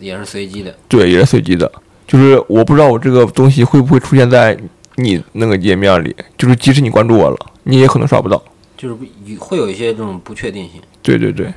[0.00, 0.74] 也是随机的。
[0.88, 1.70] 对，也是随机的。
[2.04, 4.58] 就是我不知道我这个东西会不会出现在
[4.96, 8.42] 你那个页面里，就是即使你关注我了，你也可能刷不到。
[8.76, 8.96] 就是
[9.38, 10.82] 会有一些这种不确定性。
[11.00, 11.54] 对对对，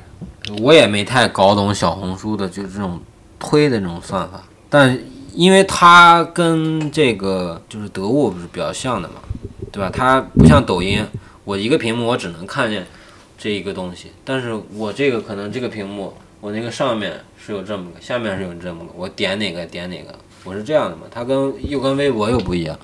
[0.62, 3.00] 我也没太搞懂小红书的，就是这种
[3.40, 4.40] 推的这种算法。
[4.70, 4.96] 但
[5.34, 9.16] 因为它跟这个就是得物不是比较像的嘛，
[9.72, 9.90] 对吧？
[9.94, 11.06] 它不像抖音，
[11.44, 12.86] 我一个屏幕我只能看见
[13.38, 16.14] 这一个东西，但是我这个可能这个屏幕。
[16.42, 21.04] 我那个上面是有这么个，下面是有这么个，我点哪个点哪个，我是这样的嘛？
[21.12, 22.76] 它跟又跟微博又不一样，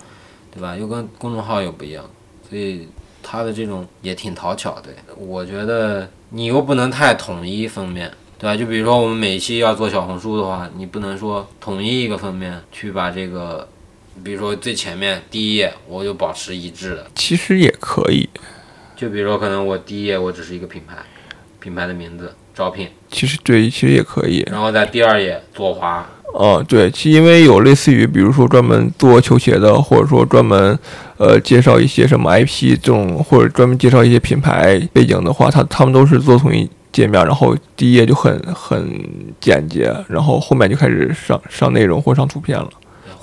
[0.53, 0.77] 对吧？
[0.77, 2.05] 又跟公众号又不一样，
[2.47, 2.87] 所以
[3.23, 4.91] 它的这种也挺讨巧的。
[5.17, 8.55] 我觉得你又不能太统一封面，对吧？
[8.55, 13.67] 就比如说我们每期要做小红书的话，你不能说统一一个封面去把这个，
[14.23, 17.07] 比如说最前面第一页我就保持一致的。
[17.15, 18.29] 其实也可以，
[18.95, 20.95] 就比如说可能我第一页我只是一个品牌，
[21.59, 22.33] 品牌的名字。
[22.57, 24.43] 招聘其实对，其实也可以。
[24.51, 26.03] 然后在第二页左滑。
[26.33, 30.75] 哦，对，其因为有类似于，比如说专门做球鞋的，或者说专门
[31.17, 36.67] 呃介绍一些什么 IP 这种，或者专门介绍一些品牌背景的话，他他们都是做统一
[37.01, 39.01] 界面，然后第一页就很很
[39.39, 42.69] 简洁，然后后面就开始上上内容或上图片了。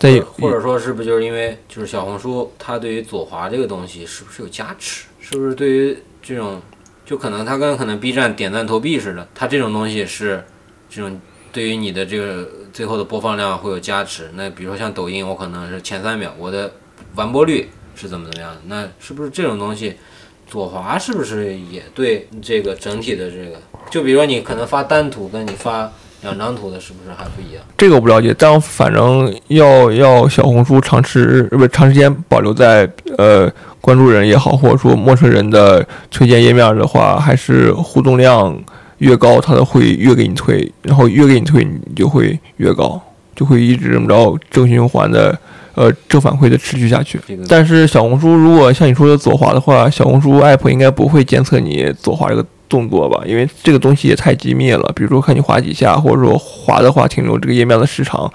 [0.00, 5.06] 对，或者说是不是就是因为就是小红书它对于左滑这个东西是不是有加持？
[5.20, 6.60] 是不是对于这种？
[7.06, 10.42] 就可能它跟可能 B 站点赞投币似的，它这种东西是
[10.88, 11.20] 这种
[11.52, 14.30] 对于你的这个最后的播放量会有加持。
[14.34, 16.72] 那比如说像抖音，我可能是前三秒，我的
[17.14, 18.56] 完播率是怎么怎么样？
[18.68, 19.96] 那是不是这种东西
[20.46, 25.90] 左滑是不是也对这个整体的这个，就比如说你可能发单图跟你发
[26.22, 27.62] 两张图的，是不是还不一样？
[27.76, 38.56] 这个我不了解，但反正要要小红书长时不长时间保留在呃关注人也好，或者说陌生人的推荐页面的话，还是互动量
[38.98, 43.00] 越高，它的会越给你推，然后越给你推，你就会越高，
[43.34, 45.38] 就会一直这么着正循环的
[45.74, 47.20] 呃正反馈的持续下去。
[47.48, 53.22] 但是小红书如果像你说的左滑的话，小红书 app 应该不会监测你左滑这个动作吧？
[53.26, 54.92] 因为这个东西也太机密了。
[54.94, 58.30] 比如说看你滑几下，或者说滑的话停留这个页面的时长，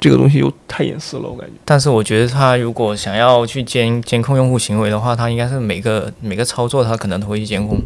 [0.00, 1.52] 这个东西又太隐私了，我感觉。
[1.64, 7.78] 但是我觉得他如果想要去监监控用户行为的话，他应该是每个每个操作他可能都会去监控，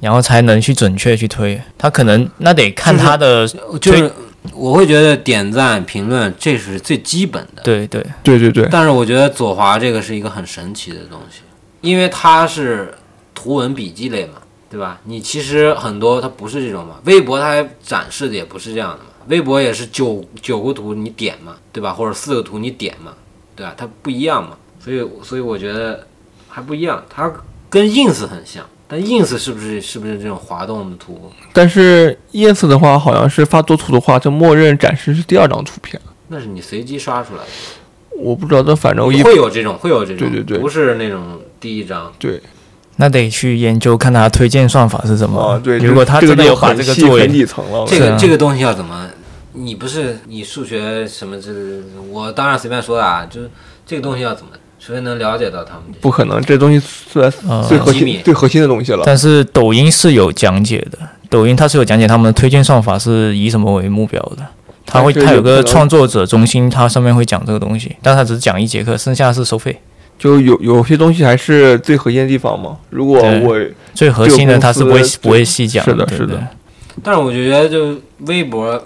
[0.00, 1.60] 然后才能去准确去推。
[1.78, 3.46] 他可能那得看他的，
[3.80, 4.10] 就是
[4.52, 8.04] 我会觉得点赞、评论这是最基本的，对对。
[8.22, 11.42] 对对对，但是我觉得左滑这个是一个很神奇的东西，
[11.80, 12.92] 因为它是
[13.34, 14.34] 图文笔记类嘛，
[14.68, 15.00] 对吧？
[15.04, 21.92] 你其实很多它不是这种嘛，微博它展示的也不是这样的嘛，微博也是九九个图你点嘛，对吧？
[21.92, 23.14] 或者四个图你点嘛，
[23.54, 23.74] 对吧？
[23.76, 26.06] 它不一样嘛，所以所以我觉得
[26.48, 27.32] 还不一样，它
[27.70, 31.30] 跟 ins 很像，但 ins 是不是是不是这种滑动的图？
[31.52, 36.00] 但是 ins 的话，好像是发多图的话，就默认展示是第二张图片。
[36.28, 37.46] 那是你随机刷出来的，
[38.16, 42.12] 我不知道，但反正一会有这种，会有这种，对对对不是那种第一张。
[42.18, 42.40] 对
[42.96, 45.40] 那得去研究看他推荐算法是什么。
[45.40, 47.86] 啊，对，如果他这个就真的有把这个作为底层了。
[47.88, 49.08] 这个、啊这个东西要怎么？
[49.54, 51.50] 你不是你数学什么这，
[52.10, 53.50] 我当然随便说的啊，就是
[53.84, 54.52] 这个东西要怎么？
[54.84, 59.04] 除非能了解到他们不可能，这东西算呃最核心、最核心的东西了。
[59.06, 60.98] 但是抖音是有讲解的，
[61.30, 64.44] 抖音它是有讲解他们的推荐算法是以什么为目标的。
[64.84, 69.80] 它会，它有个创作者中心，它上面会讲这个东西，但它只是讲一节课，剩下是收费。
[70.18, 72.76] 就有有些东西还是最核心的地方嘛。
[72.90, 73.56] 如果我
[73.94, 76.46] 最核心的它是不会不会细讲是的对对是的
[77.02, 78.80] 但是我觉得就微博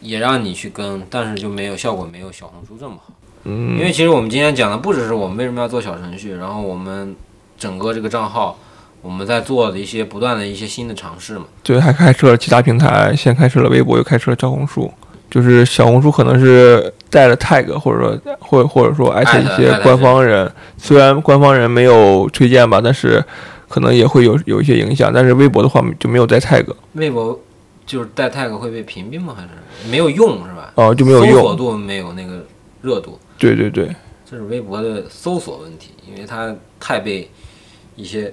[0.00, 3.09] 也让你去跟，但是就没有效果没有小红书这么好。
[3.44, 7.14] 嗯，因为其实我们今天讲的不只是我们为什么要做小程序，然后我们
[7.58, 8.58] 整个这个账号
[9.02, 11.46] 我们在做的一些不断的一些新的尝试嘛。
[11.62, 14.92] 对，还开设了其他平台，先开设了微博，又开设了小红书。
[15.30, 23.24] 就是小红书可能是带了 tag，或者说或或者说艾特一些官方人，虽然官方人没有推荐吧，但是
[23.68, 25.12] 可能也会有有一些影响。
[25.14, 27.38] 但是微博的话就没有带 tag，微博
[27.86, 29.32] 就是带 tag 会被屏蔽吗？
[29.36, 29.48] 还是
[29.88, 30.72] 没有用是吧？
[30.74, 31.56] 哦就没有搜索用。
[31.56, 32.44] 度没有那个
[32.82, 33.16] 热度。
[33.40, 33.88] 对对对，
[34.30, 37.28] 这是微博的搜索问题，因为它太被
[37.96, 38.32] 一些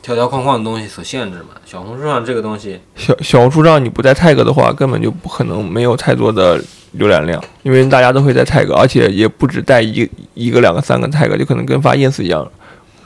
[0.00, 1.48] 条条框框的东西所限制嘛。
[1.66, 6.58] 小红书上这个东西，小小红书上你不带 tag 的话，根本就不可能没有太多的
[6.98, 12.50] 浏览量，因为大家都会带 tag，而且也不止带一一个、两个、三个 tag，就可能跟发 ins 一样，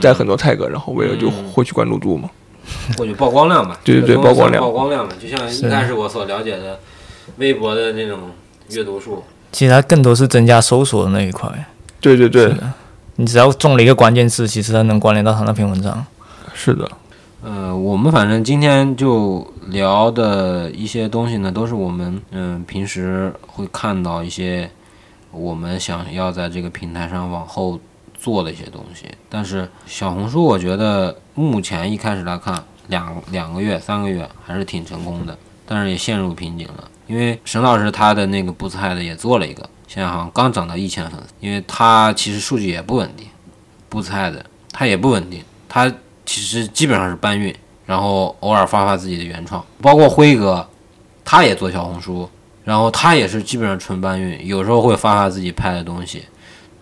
[0.01, 2.31] 带很多 tag，然后为了就嗯获取关注度嘛。
[2.97, 6.79] 获取曝光量嘛，对对对曝光量曝光量嘛，就像是一开始我所了解的
[7.39, 8.31] 微博的那种
[8.71, 9.25] 阅读数。
[9.53, 11.49] 其实它更多是增加搜索的那一块。
[12.01, 12.55] 对对对
[13.17, 16.07] 你只要中了一个关键字，其实它能关联到它那篇文章。
[16.55, 16.91] 是的，
[17.43, 24.71] 呃，我们反正今天就聊的一些东西呢，都是我们嗯、平时会看到一些
[25.31, 27.79] 我们想要在这个平台上往后
[28.19, 29.07] 做的一些东西。
[29.29, 35.37] 但是小红书，我觉得目前一开始来看，两两个月、三个月还是挺成功的，
[35.67, 36.85] 但是也陷入瓶颈了。
[37.11, 43.27] 因为沈老师他的那个不菜的也做了一个，现在好像刚涨到一千粉丝，因为他其实数据也不稳定，
[43.89, 45.93] 不菜的他也不稳定，他
[46.25, 47.53] 其实基本上是搬运，
[47.85, 50.65] 然后偶尔发发自己的原创，包括辉哥，
[51.25, 52.31] 他也做小红书，
[52.63, 56.27] 然后他也是基本上纯搬运，有时候会发发自己拍的东西，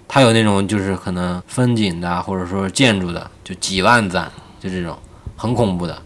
[0.07, 4.95] 他有那种就是可能风景的或者说建筑的，就几万赞，就这种
[5.37, 6.03] 很恐怖的，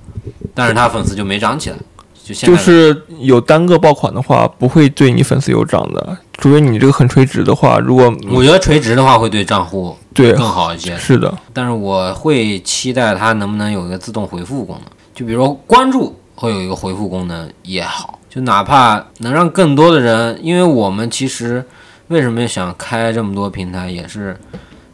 [0.55, 1.77] 但是他粉丝就没涨起来，
[2.23, 7.79] 就就是有单个爆款的话，不会对你粉丝有涨的，除非你这个很垂直的话。
[7.79, 21.65] 如果我觉得垂直的话会对账户对更好一些，是的，但是我会期待它能不能有一个自动回复功能，就比如说关注会有一个回复功能也好，就哪怕能让更多的人，因为我们其实
[22.09, 24.39] 为什么想开这么多平台，也是，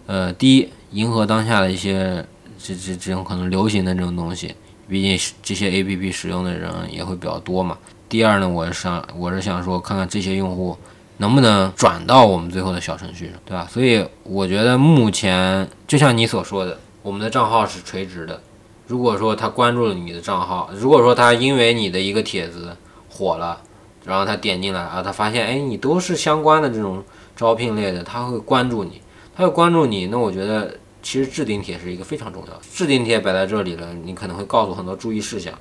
[0.06, 2.24] 呃，第一迎合当下的一些
[2.58, 4.54] 这这这种可能流行的这种东西，
[4.88, 7.76] 毕竟这些 A P P 使用的人也会比较多嘛。
[8.08, 10.76] 第二呢，我是想我是想说，看看这些用户
[11.18, 13.68] 能不能转到我们最后的小程序上，对吧？
[13.70, 18.40] 所以我觉得目前就像你所说的，我们的账号是垂直的。
[18.86, 22.74] 如果说他关注了你的账号，如果说他因为你的一个帖子
[23.10, 23.60] 火了，
[24.06, 27.04] 然后他点进来啊，他发现哎你都是相关的这种
[27.36, 29.02] 招聘类的，他会关注你，
[29.36, 32.60] 他会关注你，那我觉得其实置顶帖是一个非常重要。
[32.72, 35.52] 置顶帖摆在这里了，你可能会告诉很多注意事项，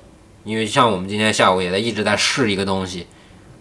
[0.44, 3.06] 因为像我们今天下午也在一直在试一个东西，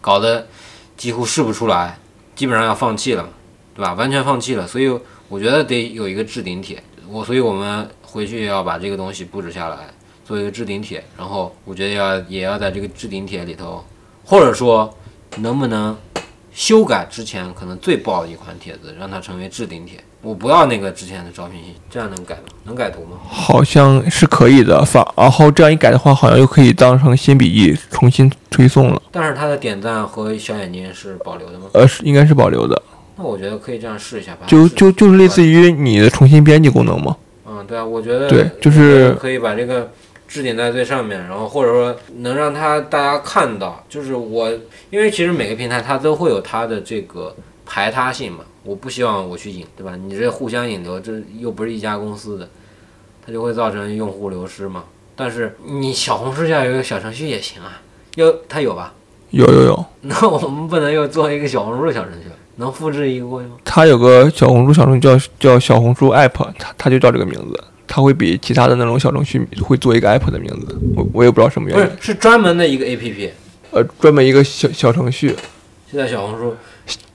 [0.02, 0.48] 搞得
[0.96, 2.00] 几乎试不出来，
[2.36, 3.30] 基本上要放弃了，
[3.76, 3.94] 对吧？
[3.94, 4.90] 完全放弃了，所以
[5.30, 6.82] 我觉得得有一个置顶帖。
[7.10, 9.78] 我所以我们回去要把这个东西布置下来，
[10.26, 13.86] 做一个置顶帖，然后我觉得要也要在这个置顶帖里头，
[14.26, 14.94] 或者说
[15.38, 15.98] 能不能
[16.52, 20.04] 修改之前可能最爆的一款帖子，让它成为置顶帖。
[20.28, 22.42] 我不要那个之前的招聘信息，这样能改吗？
[22.66, 23.18] 能改图吗？
[23.30, 29.02] 好像是可以的，反然后这样一改的话，好像又可以当成新笔记重新推送了。
[29.10, 31.68] 但是它的点赞和小眼睛是保留的吗？
[31.72, 32.82] 呃，是应该是保留的，
[33.16, 34.40] 那我觉得可以这样试一下吧。
[34.48, 37.16] 就就就是类似于你的重新编辑功能吗。
[37.50, 39.90] 嗯，对啊，我觉得对就是可以把这个
[40.28, 44.52] 置顶在最上面，然后或者说能让它大家看到，就是我，
[44.90, 47.34] 因为其实每个平台它都会有它的这个
[47.66, 49.96] 排他性嘛，我不希望我去引，对吧？
[49.96, 52.50] 你这互相引流，这又不是一家公司的，
[53.26, 54.84] 它就会造成用户流失嘛。
[55.16, 57.82] 但是你小红书下有一个小程序也行啊，
[58.16, 58.94] 要它有吧？
[59.32, 63.56] 有有有，那我们不能又做一个小红书的小程序，能复制一个过去吗？
[63.64, 73.30] 它有个小红书小程序叫叫小红书 app，它它就叫这个名字，它会比其他的那种小程序会做一个 app 的名字，我我也不知道什么原因不是，，是专门的一个 APP，
[73.72, 75.36] 呃，专门一个小小程序，
[75.92, 76.56] 就在小红书。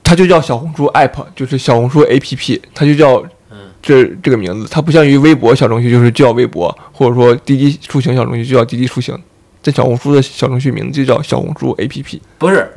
[0.03, 3.57] 它就叫小红书 app，就是小红书 app，它就叫嗯。
[3.81, 9.17] 这这个名字，它不像于微博小程序就是叫微博，或者说滴滴出行小程序就叫滴滴出行，
[9.61, 12.19] 在小红书的小程序名字就叫小红书 app。
[12.37, 12.71] 不是，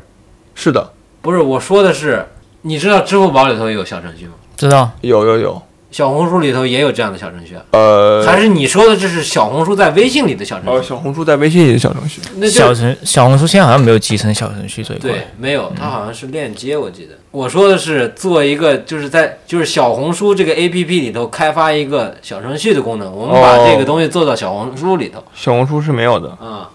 [0.55, 2.27] 是的，不是，我说的是，
[2.63, 4.33] 你知道支付宝里头有小程序吗？
[4.57, 4.91] 知道。
[5.03, 5.63] 有有有，
[5.97, 7.65] 小红书里头也有这样的小程序啊？
[7.71, 10.89] 呃，还是你说的这是小红书在微信里的小程哦，序？
[10.91, 15.11] 小红书在微信里的小程序，那小程小红书现在好像没有集成小程序这一块。
[15.11, 17.13] 对，没有，它好像是链接，我记得。
[17.31, 26.29] 我说的是做一个，就是在就是小红书这个 A P P 里头开发一个小程序的功能，我们把哦这个东西做到小红书里头小红书是没有的。
[26.33, 26.69] 啊。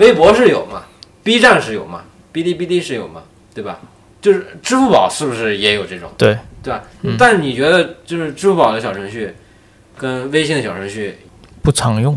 [0.00, 0.82] 微博是有嘛
[1.22, 2.00] ，B 站是有嘛，
[2.32, 3.22] 哔哩哔哩是有嘛，
[3.54, 3.78] 对吧？
[4.24, 6.10] 就是支付宝是不是也有这种？
[6.16, 6.82] 对对吧？
[7.02, 9.34] 嗯但你觉得就是支付宝的小程序
[9.98, 11.18] 跟微信的小程序
[11.60, 12.14] 不常用。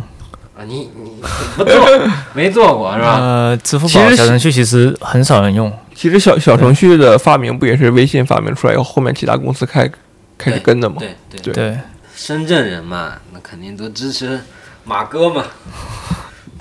[0.57, 1.21] 啊，你你
[1.57, 3.19] 不做没做过是吧？
[3.19, 5.69] 呃，支付宝小程序其实很少人用。
[5.93, 9.91] 其实小小程序的发明不也是微信发明出来以后，后面其他公司开
[10.37, 10.95] 开始跟的吗？
[10.99, 11.77] 对对对对，
[12.15, 14.39] 深圳人嘛，那肯定都支持
[14.85, 15.43] 马哥嘛，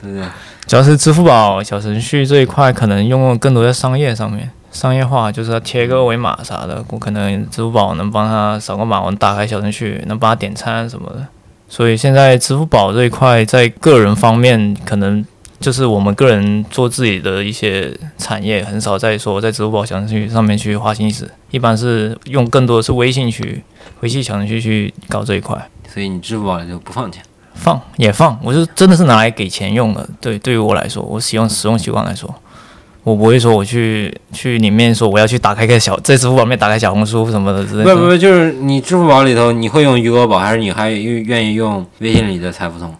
[0.03, 0.27] 对不对？
[0.67, 11.27] 主要是支付宝小程序这一块，可能用更多在商业上面，商业化就是要贴个二维码啥的，我可能支付宝能帮他扫个码，我打开小程序，能帮他点餐什么的。
[11.67, 15.25] 所以现在支付宝这一块在个人方面，可能
[15.59, 23.65] 就是我们个人做自己的一些产业，很少在说在支付宝小程序上面去花心思，一般是用更多的是微信去
[24.01, 25.57] 微信小程序去搞这一块。
[25.89, 27.23] 所以你支付宝就不放钱。
[27.55, 30.07] 放也放，我就真的是拿来给钱用的。
[30.21, 32.33] 对，对于我来说，我使用使用习惯来说，
[33.07, 37.95] 我不会说我去去里面说我要去打开个小在支付宝里面打开小红书什么的之类的。
[37.95, 42.93] 不不不，就是你支付宝里头你会用余额宝，还是你还愿愿意用微信里的财付通？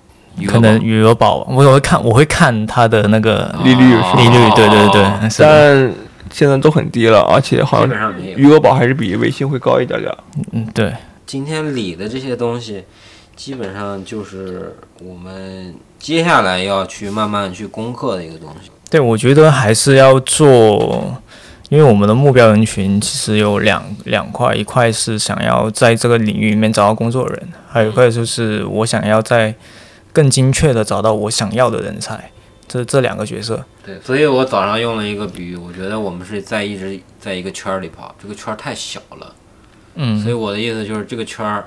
[0.47, 5.03] 可能余额宝，我会看我会看它的那个利率利率，对对对，
[5.41, 5.93] 但
[6.31, 8.15] 现在都很低了，而且好像。
[8.37, 10.17] 余额宝还是比微信会高一点点。
[10.53, 10.93] 嗯对，
[11.27, 12.85] 今天理的这些东西，
[13.35, 18.71] 基本上就是我们接下来要去慢慢去攻克的一个东西。
[18.89, 21.21] 对，我觉得还是要做，
[21.69, 29.55] 因为我们的目标人群其实有两两块，一块是想要在这个领域里面找到工作人，还有一块就是我想要在
[30.13, 32.31] 更精确的找到我想要的人才，
[32.69, 33.65] 这这两个角色。
[33.85, 39.35] 对，所以我早上用了一个比喻，我觉得我们是在一直在一个圈儿里跑，这个圈儿太小了。
[39.97, 41.67] 嗯，所以我的意思就是，这个圈儿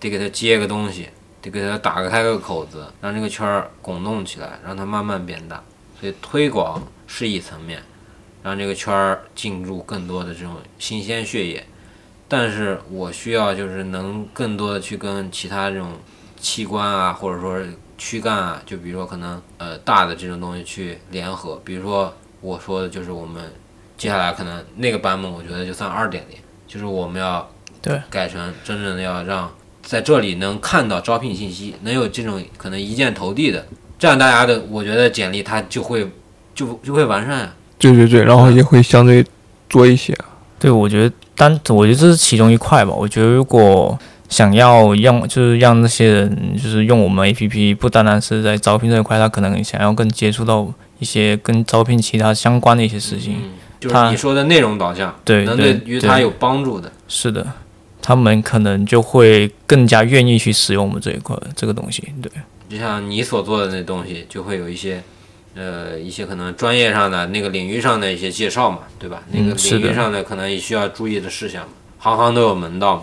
[0.00, 1.08] 得给它接个东西，
[1.42, 5.62] 得给它打开个口子，让这个圈儿滚动起来，让它慢慢变大。
[6.00, 7.82] 所以推广是一层面，
[8.42, 11.66] 让这个圈儿进入更多的这种新鲜血液。
[12.28, 15.92] 但是我需要就是能更多的去跟其他这种
[16.38, 21.60] 器官啊，或者说是躯干啊，就比如说可能呃大的这种东西去联合。
[21.64, 23.52] 比如说我说的就是我们
[23.96, 26.36] 接下来可能那个版本，我觉得就算二点零，
[26.66, 27.48] 就是我们要
[27.80, 29.50] 对改成真正的要让
[29.82, 33.64] 在这里能看到招聘信息，能有这种可能一键投递的，
[33.98, 36.06] 这样大家的我觉得简历它就会
[36.54, 37.54] 就就会完善啊。
[37.78, 39.24] 对对对，然后也会相对
[39.68, 40.16] 多一些。
[40.58, 42.92] 对，我觉得单，我觉得这是其中一块吧。
[42.92, 50.66] 我觉得如果想要让，就是让那些人就是用我们 APP，不单单是在招聘这一块，他可能想要更接触到
[50.98, 53.34] 一些跟招聘其他相关的一些事情。
[53.36, 56.90] 嗯，就是你说的内容导向，对能对对于他有帮助的。
[57.06, 57.46] 是的，
[58.00, 62.02] 他们可能就会更加愿意去使用我们这一块这个东西。
[62.22, 62.32] 对，
[62.68, 65.02] 就像你所做的那东西，就会有一些，
[65.54, 69.22] 呃，一些可能专业上的那个领域上的一些介绍嘛，对吧？
[69.30, 73.02] 那个领域上的可能也需要注意的事项嘛，行行都有门道嘛。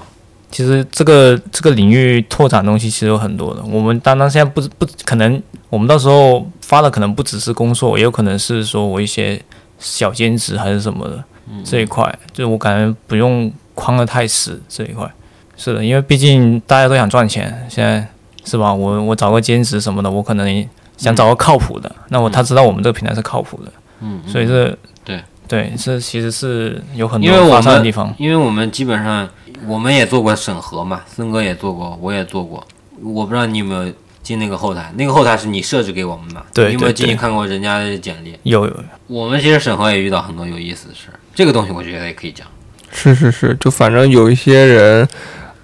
[0.52, 3.64] 其实这个这个领域拓展东西其实有很多的。
[3.64, 9.42] 我们单单现在不不可能，我们到时候发的可能不只是工作，也有可能是说我一些
[9.80, 11.24] 小兼职还是什么的、
[11.66, 15.12] 这一块，就我感觉不用框得太死这一块。
[15.58, 18.08] 是的，因为毕竟大家都想赚钱，现在
[18.46, 18.74] 是吧？
[18.74, 20.68] 我我找个兼职什么的，我可能
[20.98, 23.72] 想找个靠谱的，那我他知道我们这个平台是靠谱的，
[24.02, 28.14] 嗯，所以这对对，这其实是有很多发散的地方。
[28.18, 29.28] 因为我们基本上
[29.68, 32.66] 我们也做过审核嘛，森哥也做过，我也做过。
[33.02, 33.92] 我不知道你有没有
[34.22, 38.34] 进那个后台，那个后台是你设置给我们的，对你有没有进去看过人家的简历？
[38.44, 42.48] 有有我们其实审核也遇到很多有意思的事儿，这个东西我觉得也可以讲。
[42.92, 45.08] 是是是，就反正有一些人，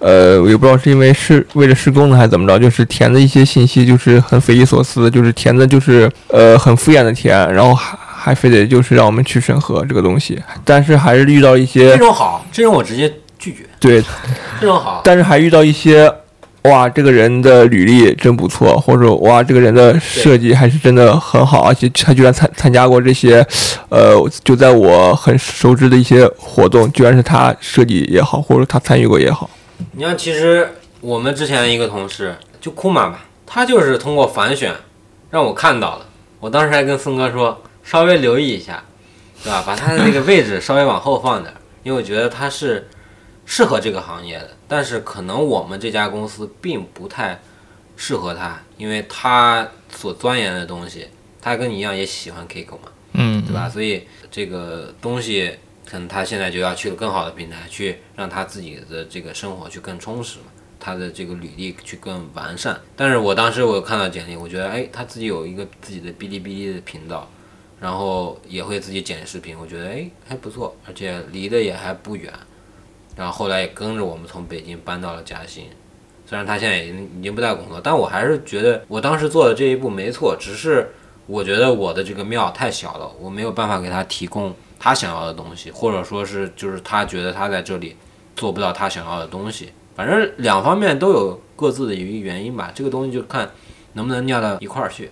[0.00, 14.02] 呃，我也不知道是因为是为了施工呢还是怎么着，就是填的一些信息就是很匪夷所思，就是填的就是呃很敷衍的填，然后还还非得就是让我们去审核这个东西，但是还是遇到一些这种好，这种我直接拒绝，对，
[14.60, 15.00] 这种好。
[15.04, 16.12] 但是还遇到一些。
[16.64, 23.42] 哇，这个人的履历真不错，或者哇，这个人的设计还是真的很好，而且他居然参参加过这些，
[23.88, 29.48] 呃，就在我很熟知的一些活动，居然是他设计也好，或者他参与过也好。
[29.92, 30.68] 你像其实
[31.00, 34.74] 我们之前一个同事就库玛吧，他就是通过反选
[35.30, 36.06] 让我看到了，
[36.38, 38.84] 我当时还跟森哥说稍微留意一下，
[39.42, 39.62] 对吧？
[39.66, 42.88] 把他的那个位置稍微往后放点儿，因为我觉得他是
[43.46, 47.40] 适合这个行业的，但是可能我们这家公司并不太
[47.96, 51.08] 适合他，因为他所钻研的东西，
[51.40, 53.68] 他跟你一样也喜欢 Kiko 嘛，嗯，对吧？
[53.68, 55.58] 所以这个东西，
[55.90, 60.44] 可能他现在就要去更好的平台，去让他自己的这个生活去更充实嘛，
[60.78, 62.80] 他的这个履历去更完善。
[62.94, 67.28] 但是我当时我看到简历，我觉得哎，他自己有一个自己的哔哩哔哩的频道，
[67.80, 72.32] 然后也会自己剪视频，我觉得哎还不错，而且离得也还不远。
[73.16, 75.64] 然后后来也跟着我们从北京搬到了嘉兴，
[76.24, 80.92] 虽然他现在已经已经不在工作，但我还是觉得我当时做的这一步没错，只是
[81.26, 87.94] 我觉得我的这个庙太小了，我没有办法给他提供他想要的东西，或者说是就是他觉得他在这里
[88.34, 92.72] 做不到他想要的东西，反正两方面都有各自的一个原因吧。
[92.74, 93.48] 这个东西就看
[93.92, 95.10] 能不能尿到一块儿去，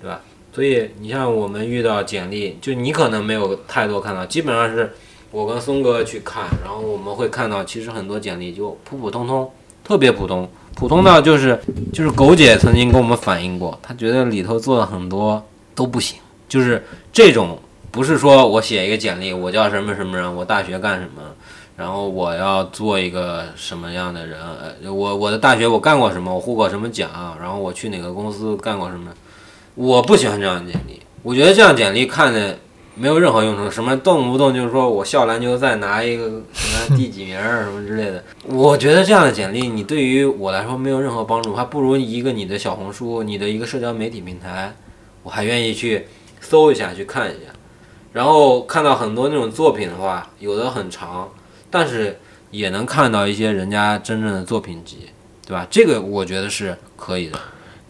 [0.00, 0.20] 对吧？
[0.52, 4.94] 所以你像我们遇到简历，就你可能没有太多看到，基本上是
[5.30, 9.50] 我跟松哥去看，然后我们会看到其实很多简历就普普通通，
[9.82, 11.58] 特别普通，普通到就是
[11.92, 15.42] 就是狗姐曾经跟我们反映过，她觉得里头做的很多
[15.74, 17.58] 都不行，就是这种
[17.90, 21.22] 不是说我写一个简历，我叫什么什么人，我大学干什么，
[21.76, 24.38] 然后我要做一个什么样的人，
[24.84, 29.10] 我我的大学我干过什么，我获过什么奖，然后我去哪个公司干过什么，
[29.74, 32.58] 我不喜欢这样的简历，我觉得这样简历看的
[32.94, 44.74] 没有任何用处，什么动不动就是说我校篮球赛拿一个什么第几名什么之类的，我觉得这样的简历你对于我来说没有任何帮助，还不如一个你的小红书，你的一个社交媒体平台，
[45.22, 46.06] 我还愿意去
[46.40, 47.52] 搜一下去看一下，
[48.16, 51.28] 然后看到很多那种作品的话，有的很长，
[51.70, 52.18] 但是
[52.50, 55.00] 也能看到一些人家真正的作品集，
[55.46, 55.66] 对吧？
[55.70, 57.38] 这个我觉得是可以的。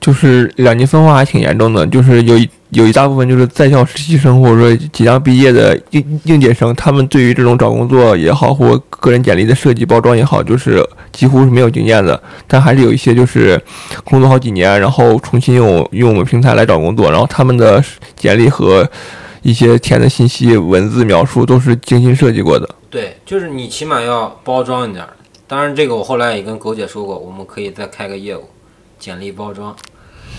[0.00, 12.20] 就是两极分化还挺严重的，就是有一有一大部分就是在校实习生或者说即将毕业的应应届生，他们对于这种找工作也好，或个人简历的设计包装也好，就是几乎是没有经验的。
[12.48, 13.62] 但还是有一些就是
[14.02, 17.80] 工作好几年，然后重新用用我们平台来找工作，然后他们的
[18.16, 18.88] 简历和
[19.46, 22.68] 一些填的信息、文字描述都是精心设计过的。
[22.90, 25.06] 对，就是你起码要包装一点。
[25.46, 28.42] 当然，这个我后来也跟狗姐说过，我们可以再开个业务，
[28.98, 29.76] 简历包装，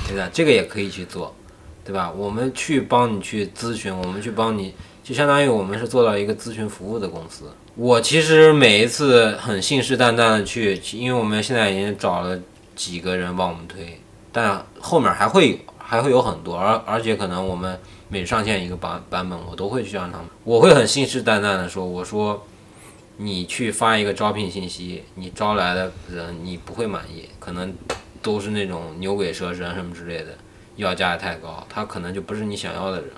[0.09, 0.29] 对吧？
[0.33, 1.33] 这个也可以去做，
[1.85, 2.11] 对吧？
[2.17, 7.45] 我们去帮你去咨询，我们去帮你，就相当于我们是做到一个咨询服务的公司。
[7.75, 12.37] 我其实每一次很信誓旦旦的去，因为我们现在已经找了
[12.75, 14.01] 几个人帮我们推，
[14.33, 17.79] 但后面还会有还会有很多，而而且可能我们
[18.09, 22.45] 每上线一个版版本，我都会去让他们，我会很信誓旦旦的说，我说。
[23.19, 27.73] 你去发一个招聘信息，你招来的人你不会满意，可能
[28.21, 30.37] 都是那种牛鬼蛇神什么之类的，
[30.75, 33.09] 要价也太高，他可能就不是你想要的人。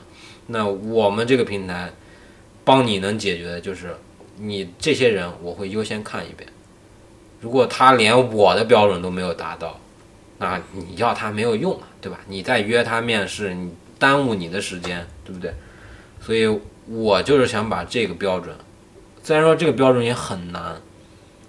[0.48, 1.92] 那我们这个平台
[2.64, 3.94] 帮你能解决的就是，
[4.38, 6.50] 你这些人我会优先看一遍，
[7.42, 9.78] 如果他连我的标准都没有达到，
[10.38, 12.22] 那你要他没有用啊，对吧？
[12.30, 13.70] 你再约他面试，你
[14.00, 15.54] 耽误你的时间，对不对？
[16.20, 16.47] 所以
[16.88, 18.56] 我就是想把这个标准。
[19.22, 20.82] 虽然说这个标准也很难，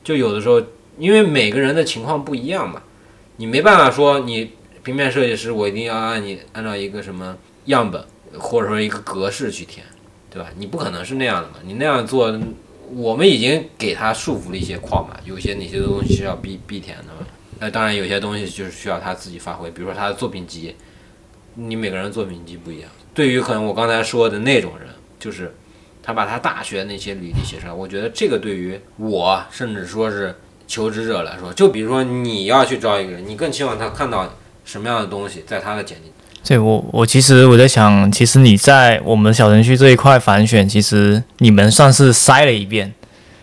[0.05, 0.61] 就有的时候，
[0.99, 2.83] 因为每个人的情况不一样嘛，
[3.37, 4.51] 你没办法说你
[4.83, 7.37] 平面设计师，我一定要按你按照一个什么
[7.67, 8.05] 样本
[8.39, 9.87] 或者说一个格式去填，
[10.29, 10.51] 对吧？
[10.57, 12.39] 你不可能是那样的嘛，你那样做，
[12.93, 17.27] 我们已经给他束缚了一些框嘛，有些哪些东西是要必必填的嘛。
[17.61, 20.75] 那当然有些东西就是需要他自己发挥，比如说他的作品集，
[21.55, 22.91] 你每个人作品集不一样。
[23.13, 24.89] 对于可能我刚才说的那种人，
[25.19, 25.55] 就是
[26.03, 30.35] 他把他大学那些履历写出来，我觉得这个对于我甚至说是
[30.67, 34.33] 求职者来说，就比如说你要去招一个人，你更希望他看到
[34.65, 36.13] 什么样的东西在他的简历。
[36.43, 42.95] 对我，我其实我在想，其实你在我们小程序这一块反选，其实你们算是筛了一遍，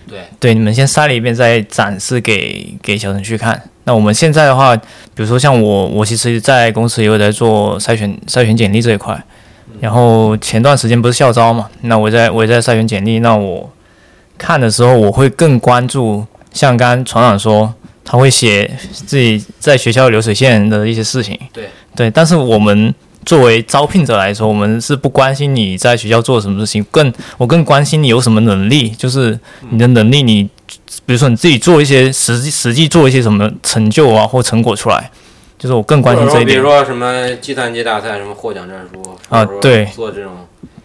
[0.07, 3.61] 对，对，你们先筛了一遍，再展示给给小程序看。
[3.83, 4.83] 那我们现在的话，比
[5.15, 9.21] 如说像我，我其实，在公司也有在做筛选筛选简历这一块。
[9.79, 13.19] 然后前段时间不是校招嘛，那我在我也在筛选简历。
[13.19, 13.69] 那我
[14.37, 21.37] 看的时候，我会更关注，像刚刚船长说，他会写自己在学校流水线的一些事情。
[21.53, 22.93] 对对，但是我们
[23.27, 29.37] 作为招聘者来说，我们是不关心你在学校做什么事情，更我更关心你有什么能力，就是
[29.69, 30.43] 你的能力，你
[31.05, 35.11] 比如说你自己做一些实际实际做一些什么成就啊或成果出来。
[35.59, 40.31] 就是我更关心这一点，比如说什么计算机大赛，什么获奖证书啊，对，做这种，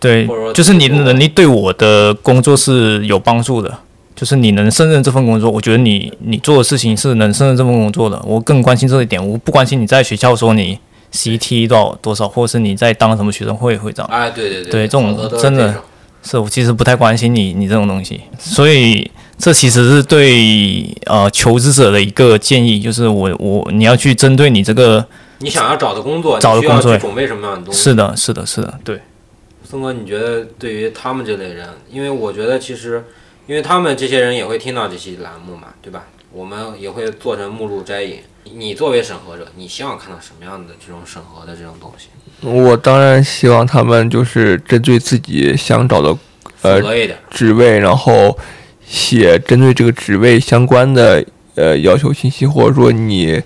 [0.01, 3.79] 对，就是你的能力对我的工作是有帮助的，
[4.17, 10.79] 就是你能胜任这份工作，我觉得你你做的事情是能胜任这份工作的，我更关心这一点，我不关心你在学校说你
[11.13, 15.75] CT 多少多少，或者是你在当什么学生会会长，哎，对对对，这种真的
[16.23, 19.11] 是我其实不太关心你你这种东西，所以。
[19.39, 25.05] 这其实是对呃求职者的一个建议，就是我我你要去针对你这个
[25.39, 27.81] 你想要找的工作，找的工作准备什么样的东西？
[27.83, 29.01] 是的，是的，是的，对。
[29.69, 33.03] 宋哥，你觉得对于他们这类人，因为我觉得其实，
[33.49, 36.05] 因为他们这些人也会听到这期栏目嘛，对吧？
[36.31, 38.19] 我们也会做成目录摘引。
[38.45, 42.09] 你作为审核者，你希望看到什么样的这种审核的这种东西？
[42.41, 46.17] 我当然希望他们就是针对自己想找的
[46.63, 46.81] 呃
[47.31, 48.39] 职位，然后。
[48.85, 51.25] 写针对这个职位相关的
[51.55, 53.41] 呃要求信息，或者说你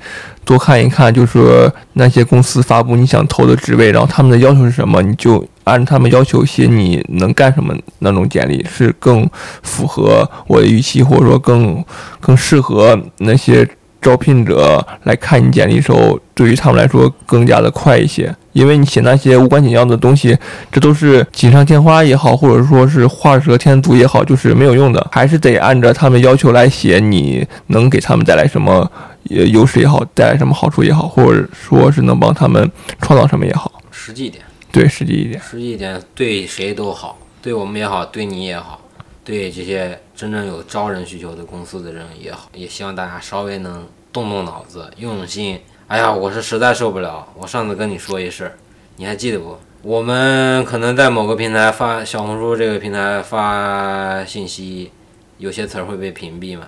[0.44, 9.28] 多看一看，就是说那些公司发布你想投的职位，然后他们的要求是什么，你就按他们要求写你能干什么那种简历，是更
[9.62, 11.84] 符合我的预期，或者说更
[12.18, 13.68] 更适合那些。
[14.06, 20.38] 招聘者来看你简历的时候，对于他们来说更加的快一些，因为你写那些无关紧要的东西，
[20.70, 28.88] 这都是锦上添花也好，或者说是画蛇添足也好，就是没有用的，还是得按照他们要求来写，你能给他们带来什么
[29.24, 38.80] 优势也好，带来什么好处也好，或者说是能帮他们创造什么也好，实际一点，对，实际一点，实际一点，对谁都好，对我们也好，对你也好，
[39.26, 43.86] 对这些真正有招人需求的公司的人也好，也希望大家稍微能。
[44.12, 45.60] 动动脑子，用用心。
[45.88, 47.28] 哎呀，我是实在受不了。
[47.34, 48.52] 我上次跟你说一事儿，
[48.96, 49.58] 你还记得不？
[49.82, 54.90] 我们可能在某个平台发小红书这个平台发信息，
[55.36, 56.66] 有些词儿会被屏蔽嘛？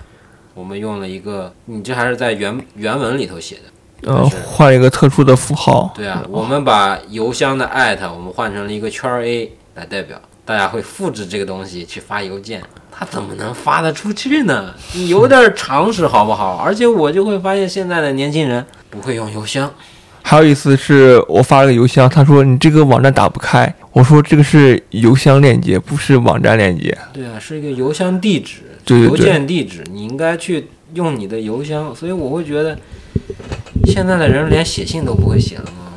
[0.52, 3.56] 我们用了一个，你这还是在原原文里头写
[4.02, 5.90] 的，呃，换一个特殊的符号。
[5.96, 12.62] 对啊，我们把邮箱的艾特我们换成了一个圈 A 来代表，大家会复制这个东西去发邮件。
[12.90, 14.74] 他怎么能发得出去呢？
[14.94, 16.56] 你有点常识好不好？
[16.56, 19.70] 而且我就会发现现在的年轻人不会用邮箱。
[20.22, 23.72] 还有一次是我发了个邮箱，他说你这个网站打不开。
[23.92, 26.96] 我说这个是邮箱链接，不是网站链接。
[27.12, 31.94] 对啊，是一个邮箱地址，邮件地址，你应该去用你的邮箱。
[31.94, 32.78] 所以我会觉得，
[33.84, 35.87] 现在的人连写信都不会写了吗？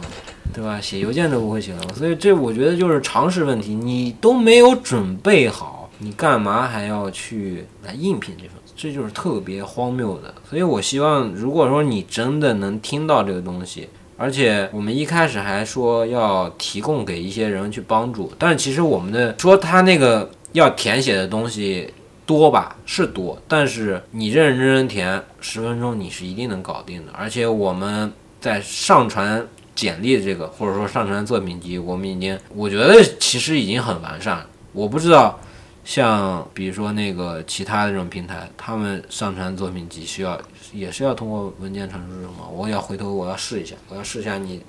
[0.54, 0.80] 对吧？
[0.82, 5.90] 写邮件都不会写了，所以这我觉得就是常识问题，你都没有准备好。
[6.00, 8.54] 你干嘛还要去来应聘这份？
[8.76, 10.34] 这就是特别荒谬的。
[10.50, 13.88] 所以我希望，如果说你真的能听到这个东西，
[14.18, 21.94] 而且我们一开始还说要提供给一些人去帮助，但其实我们的说他那个要填写的东西
[22.26, 27.12] 多吧，是多，但是你认认真真填十分钟，你是一定能搞定的。
[27.14, 29.48] 而且我们在上传
[29.82, 34.46] 简历这个，或者说上传作品集，我们已经，我觉得其实已经很完善。
[34.74, 35.40] 我不知道。
[35.84, 40.40] 像比如说那个其他的这种平台，他们上传作品集需要
[40.72, 42.48] 也是要通过文件传输什么？
[42.54, 44.62] 我要回头我要试一下，我要试一下你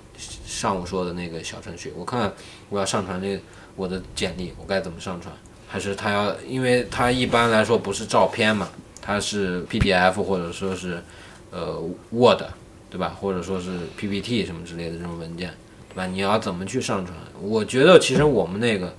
[0.47, 2.33] 上午说的那个小程序，我看
[2.71, 3.39] 我要上传这
[3.77, 5.31] 我的简历，我该怎么上传？
[5.69, 8.71] 还是他要，因为他一般来说不是照片嘛，
[9.03, 11.03] 它是 PDF 或者说是
[11.51, 11.79] 呃
[12.11, 12.41] Word
[12.93, 13.17] 对吧？
[13.19, 15.51] 或者说是 PPT 什么之类的这种文件
[15.89, 16.07] 对吧？
[16.07, 17.17] 你要怎么去上传？
[17.41, 18.95] 我觉得其实我们那个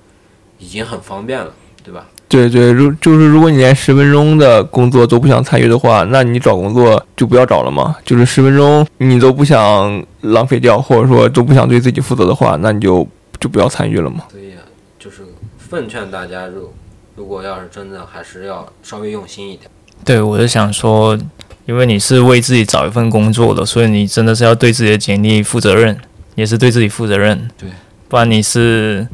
[0.57, 1.53] 已经很方便了。
[1.85, 2.07] 对吧？
[2.29, 7.93] 对对，如就是如果你连十分钟的工作都不想参与的话，那你找工作就不要找了嘛。
[8.05, 13.05] 就是十分钟你都不想浪费掉，或者说都不想对自己负责的话，那你就
[13.37, 14.23] 就不要参与了嘛。
[14.31, 14.63] 所以啊，
[14.97, 15.25] 就是
[15.57, 16.73] 奉劝大家，如
[17.17, 19.69] 如果要是真的，还是要稍微用心一点。
[20.05, 21.19] 对，我就想说，
[21.65, 25.97] 因为你是为自己找一份工作的，所以你真的是要对自己的简历负责任，
[26.35, 27.49] 也是对自己负责任。
[27.57, 27.69] 对，
[28.07, 29.07] 不然你是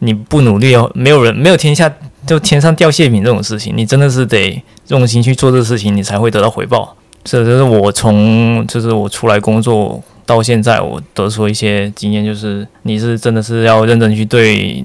[0.00, 1.92] 你不努力哦，没有人没有天下
[2.26, 6.96] 就天上掉馅饼这种事情，你真的是得用心去做这个事情，你才会得到回报。
[7.24, 14.84] 这就是我从就是我出来工作到现在，我得出一些经验，就是你是真的是要认真去对。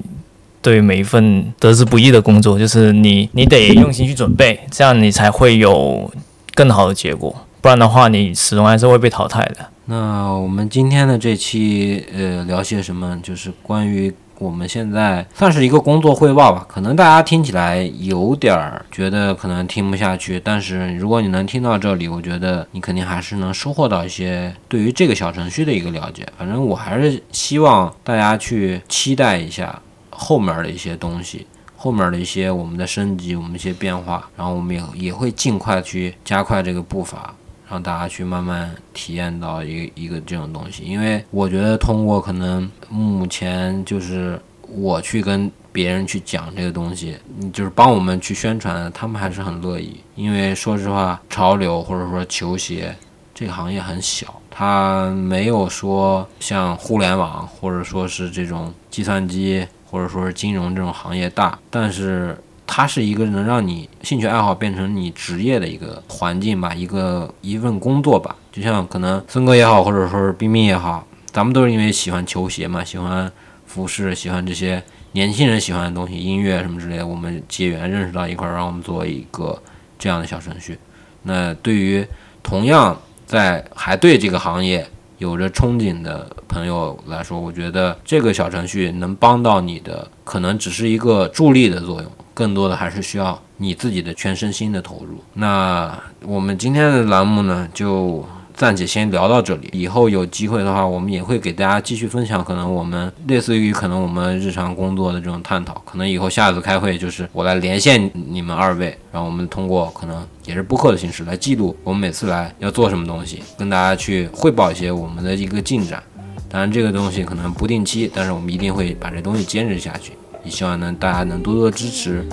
[0.60, 6.10] 对每一份得之不易的工作，就是你你得用心去准备，这样你才会有
[6.58, 7.32] 更好的结果。
[7.60, 9.64] 不然的话，你始终还是会被淘汰的。
[9.84, 13.16] 那我们今天的这期呃聊些什么？
[13.22, 16.66] 就是关于我们现在算是一个工作汇报吧。
[16.68, 26.26] 可能大家听起来有点儿觉得可能听不下去，但是如果你能听到这里，我觉得你肯定还是能收获到一些对于这个小程序的一个了解。
[26.36, 29.80] 反正我还是希望大家去期待一下。
[30.20, 31.46] 后面的一些东西，
[31.80, 37.32] 后面的一些我们的升级，我们一些变化，然后我们也也会尽快去加快这个步伐，
[37.70, 40.82] 让大家去慢慢体验到一一个这种东西。
[40.82, 47.16] 因为我觉得通过可能目前就是我去跟别人去讲这个东西，
[47.52, 50.00] 就是帮我们去宣传，他们还是很乐意。
[50.16, 52.92] 因为说实话，潮流或者说球鞋
[53.32, 59.64] 这个行业很小，它没有说像互联网或者说是这种计算机。
[59.90, 62.36] 或者说是金融这种行业大，但是
[62.66, 68.36] 它是一个能让你兴趣爱好变成你职业的一个环境吧，一个一份工作吧。
[68.52, 73.32] 就像可能森哥也好，或者说是冰冰也好，咱们都是因为喜欢球鞋嘛，喜欢
[73.66, 74.82] 服饰，喜欢这些
[75.12, 79.58] 年轻人喜欢的东西，音乐什么之类的，我们结缘认识到一块儿，让我们做一个
[79.98, 80.78] 这样的小程序。
[81.22, 82.06] 那对于
[82.42, 82.94] 同样
[83.28, 84.84] 在还对这个行业。
[85.18, 95.22] 有着憧憬的朋友来说，我觉得这个小程序能帮到你的，可能只是一个助力的作用，更多的还是需要你自己的全身心的投入。
[95.34, 98.24] 那我们今天的栏目呢，就。
[98.58, 102.42] 暂且先聊到这里，以后有机会的话，我们也会给大家继续分享。
[102.42, 116.02] 可能我们类似于可能我们日常工作的这种探讨，可能以后下次开会就是我来连线你们二位，然后我们通过可能也是播客的形式来记录我们每次来要做什么东西，跟大家去汇报一些我们的一个进展。
[116.48, 120.14] 当然这个东西可能不定期，但是我们一定会把这东西坚持下去。
[120.42, 122.26] 也希望能大家能多多支持。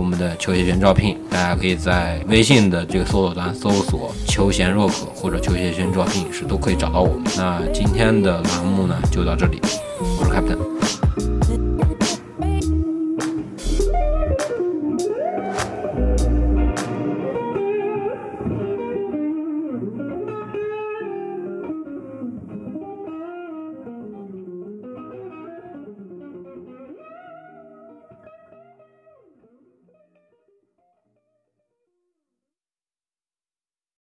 [0.00, 7.24] 我们的球鞋圈招聘，大家可以在微信的这个搜索端搜索“球鞋若可”或者“球鞋圈招聘”是都可以找到我们。
[7.36, 9.60] 那今天的栏目呢就到这里，
[10.18, 11.49] 我是 Captain。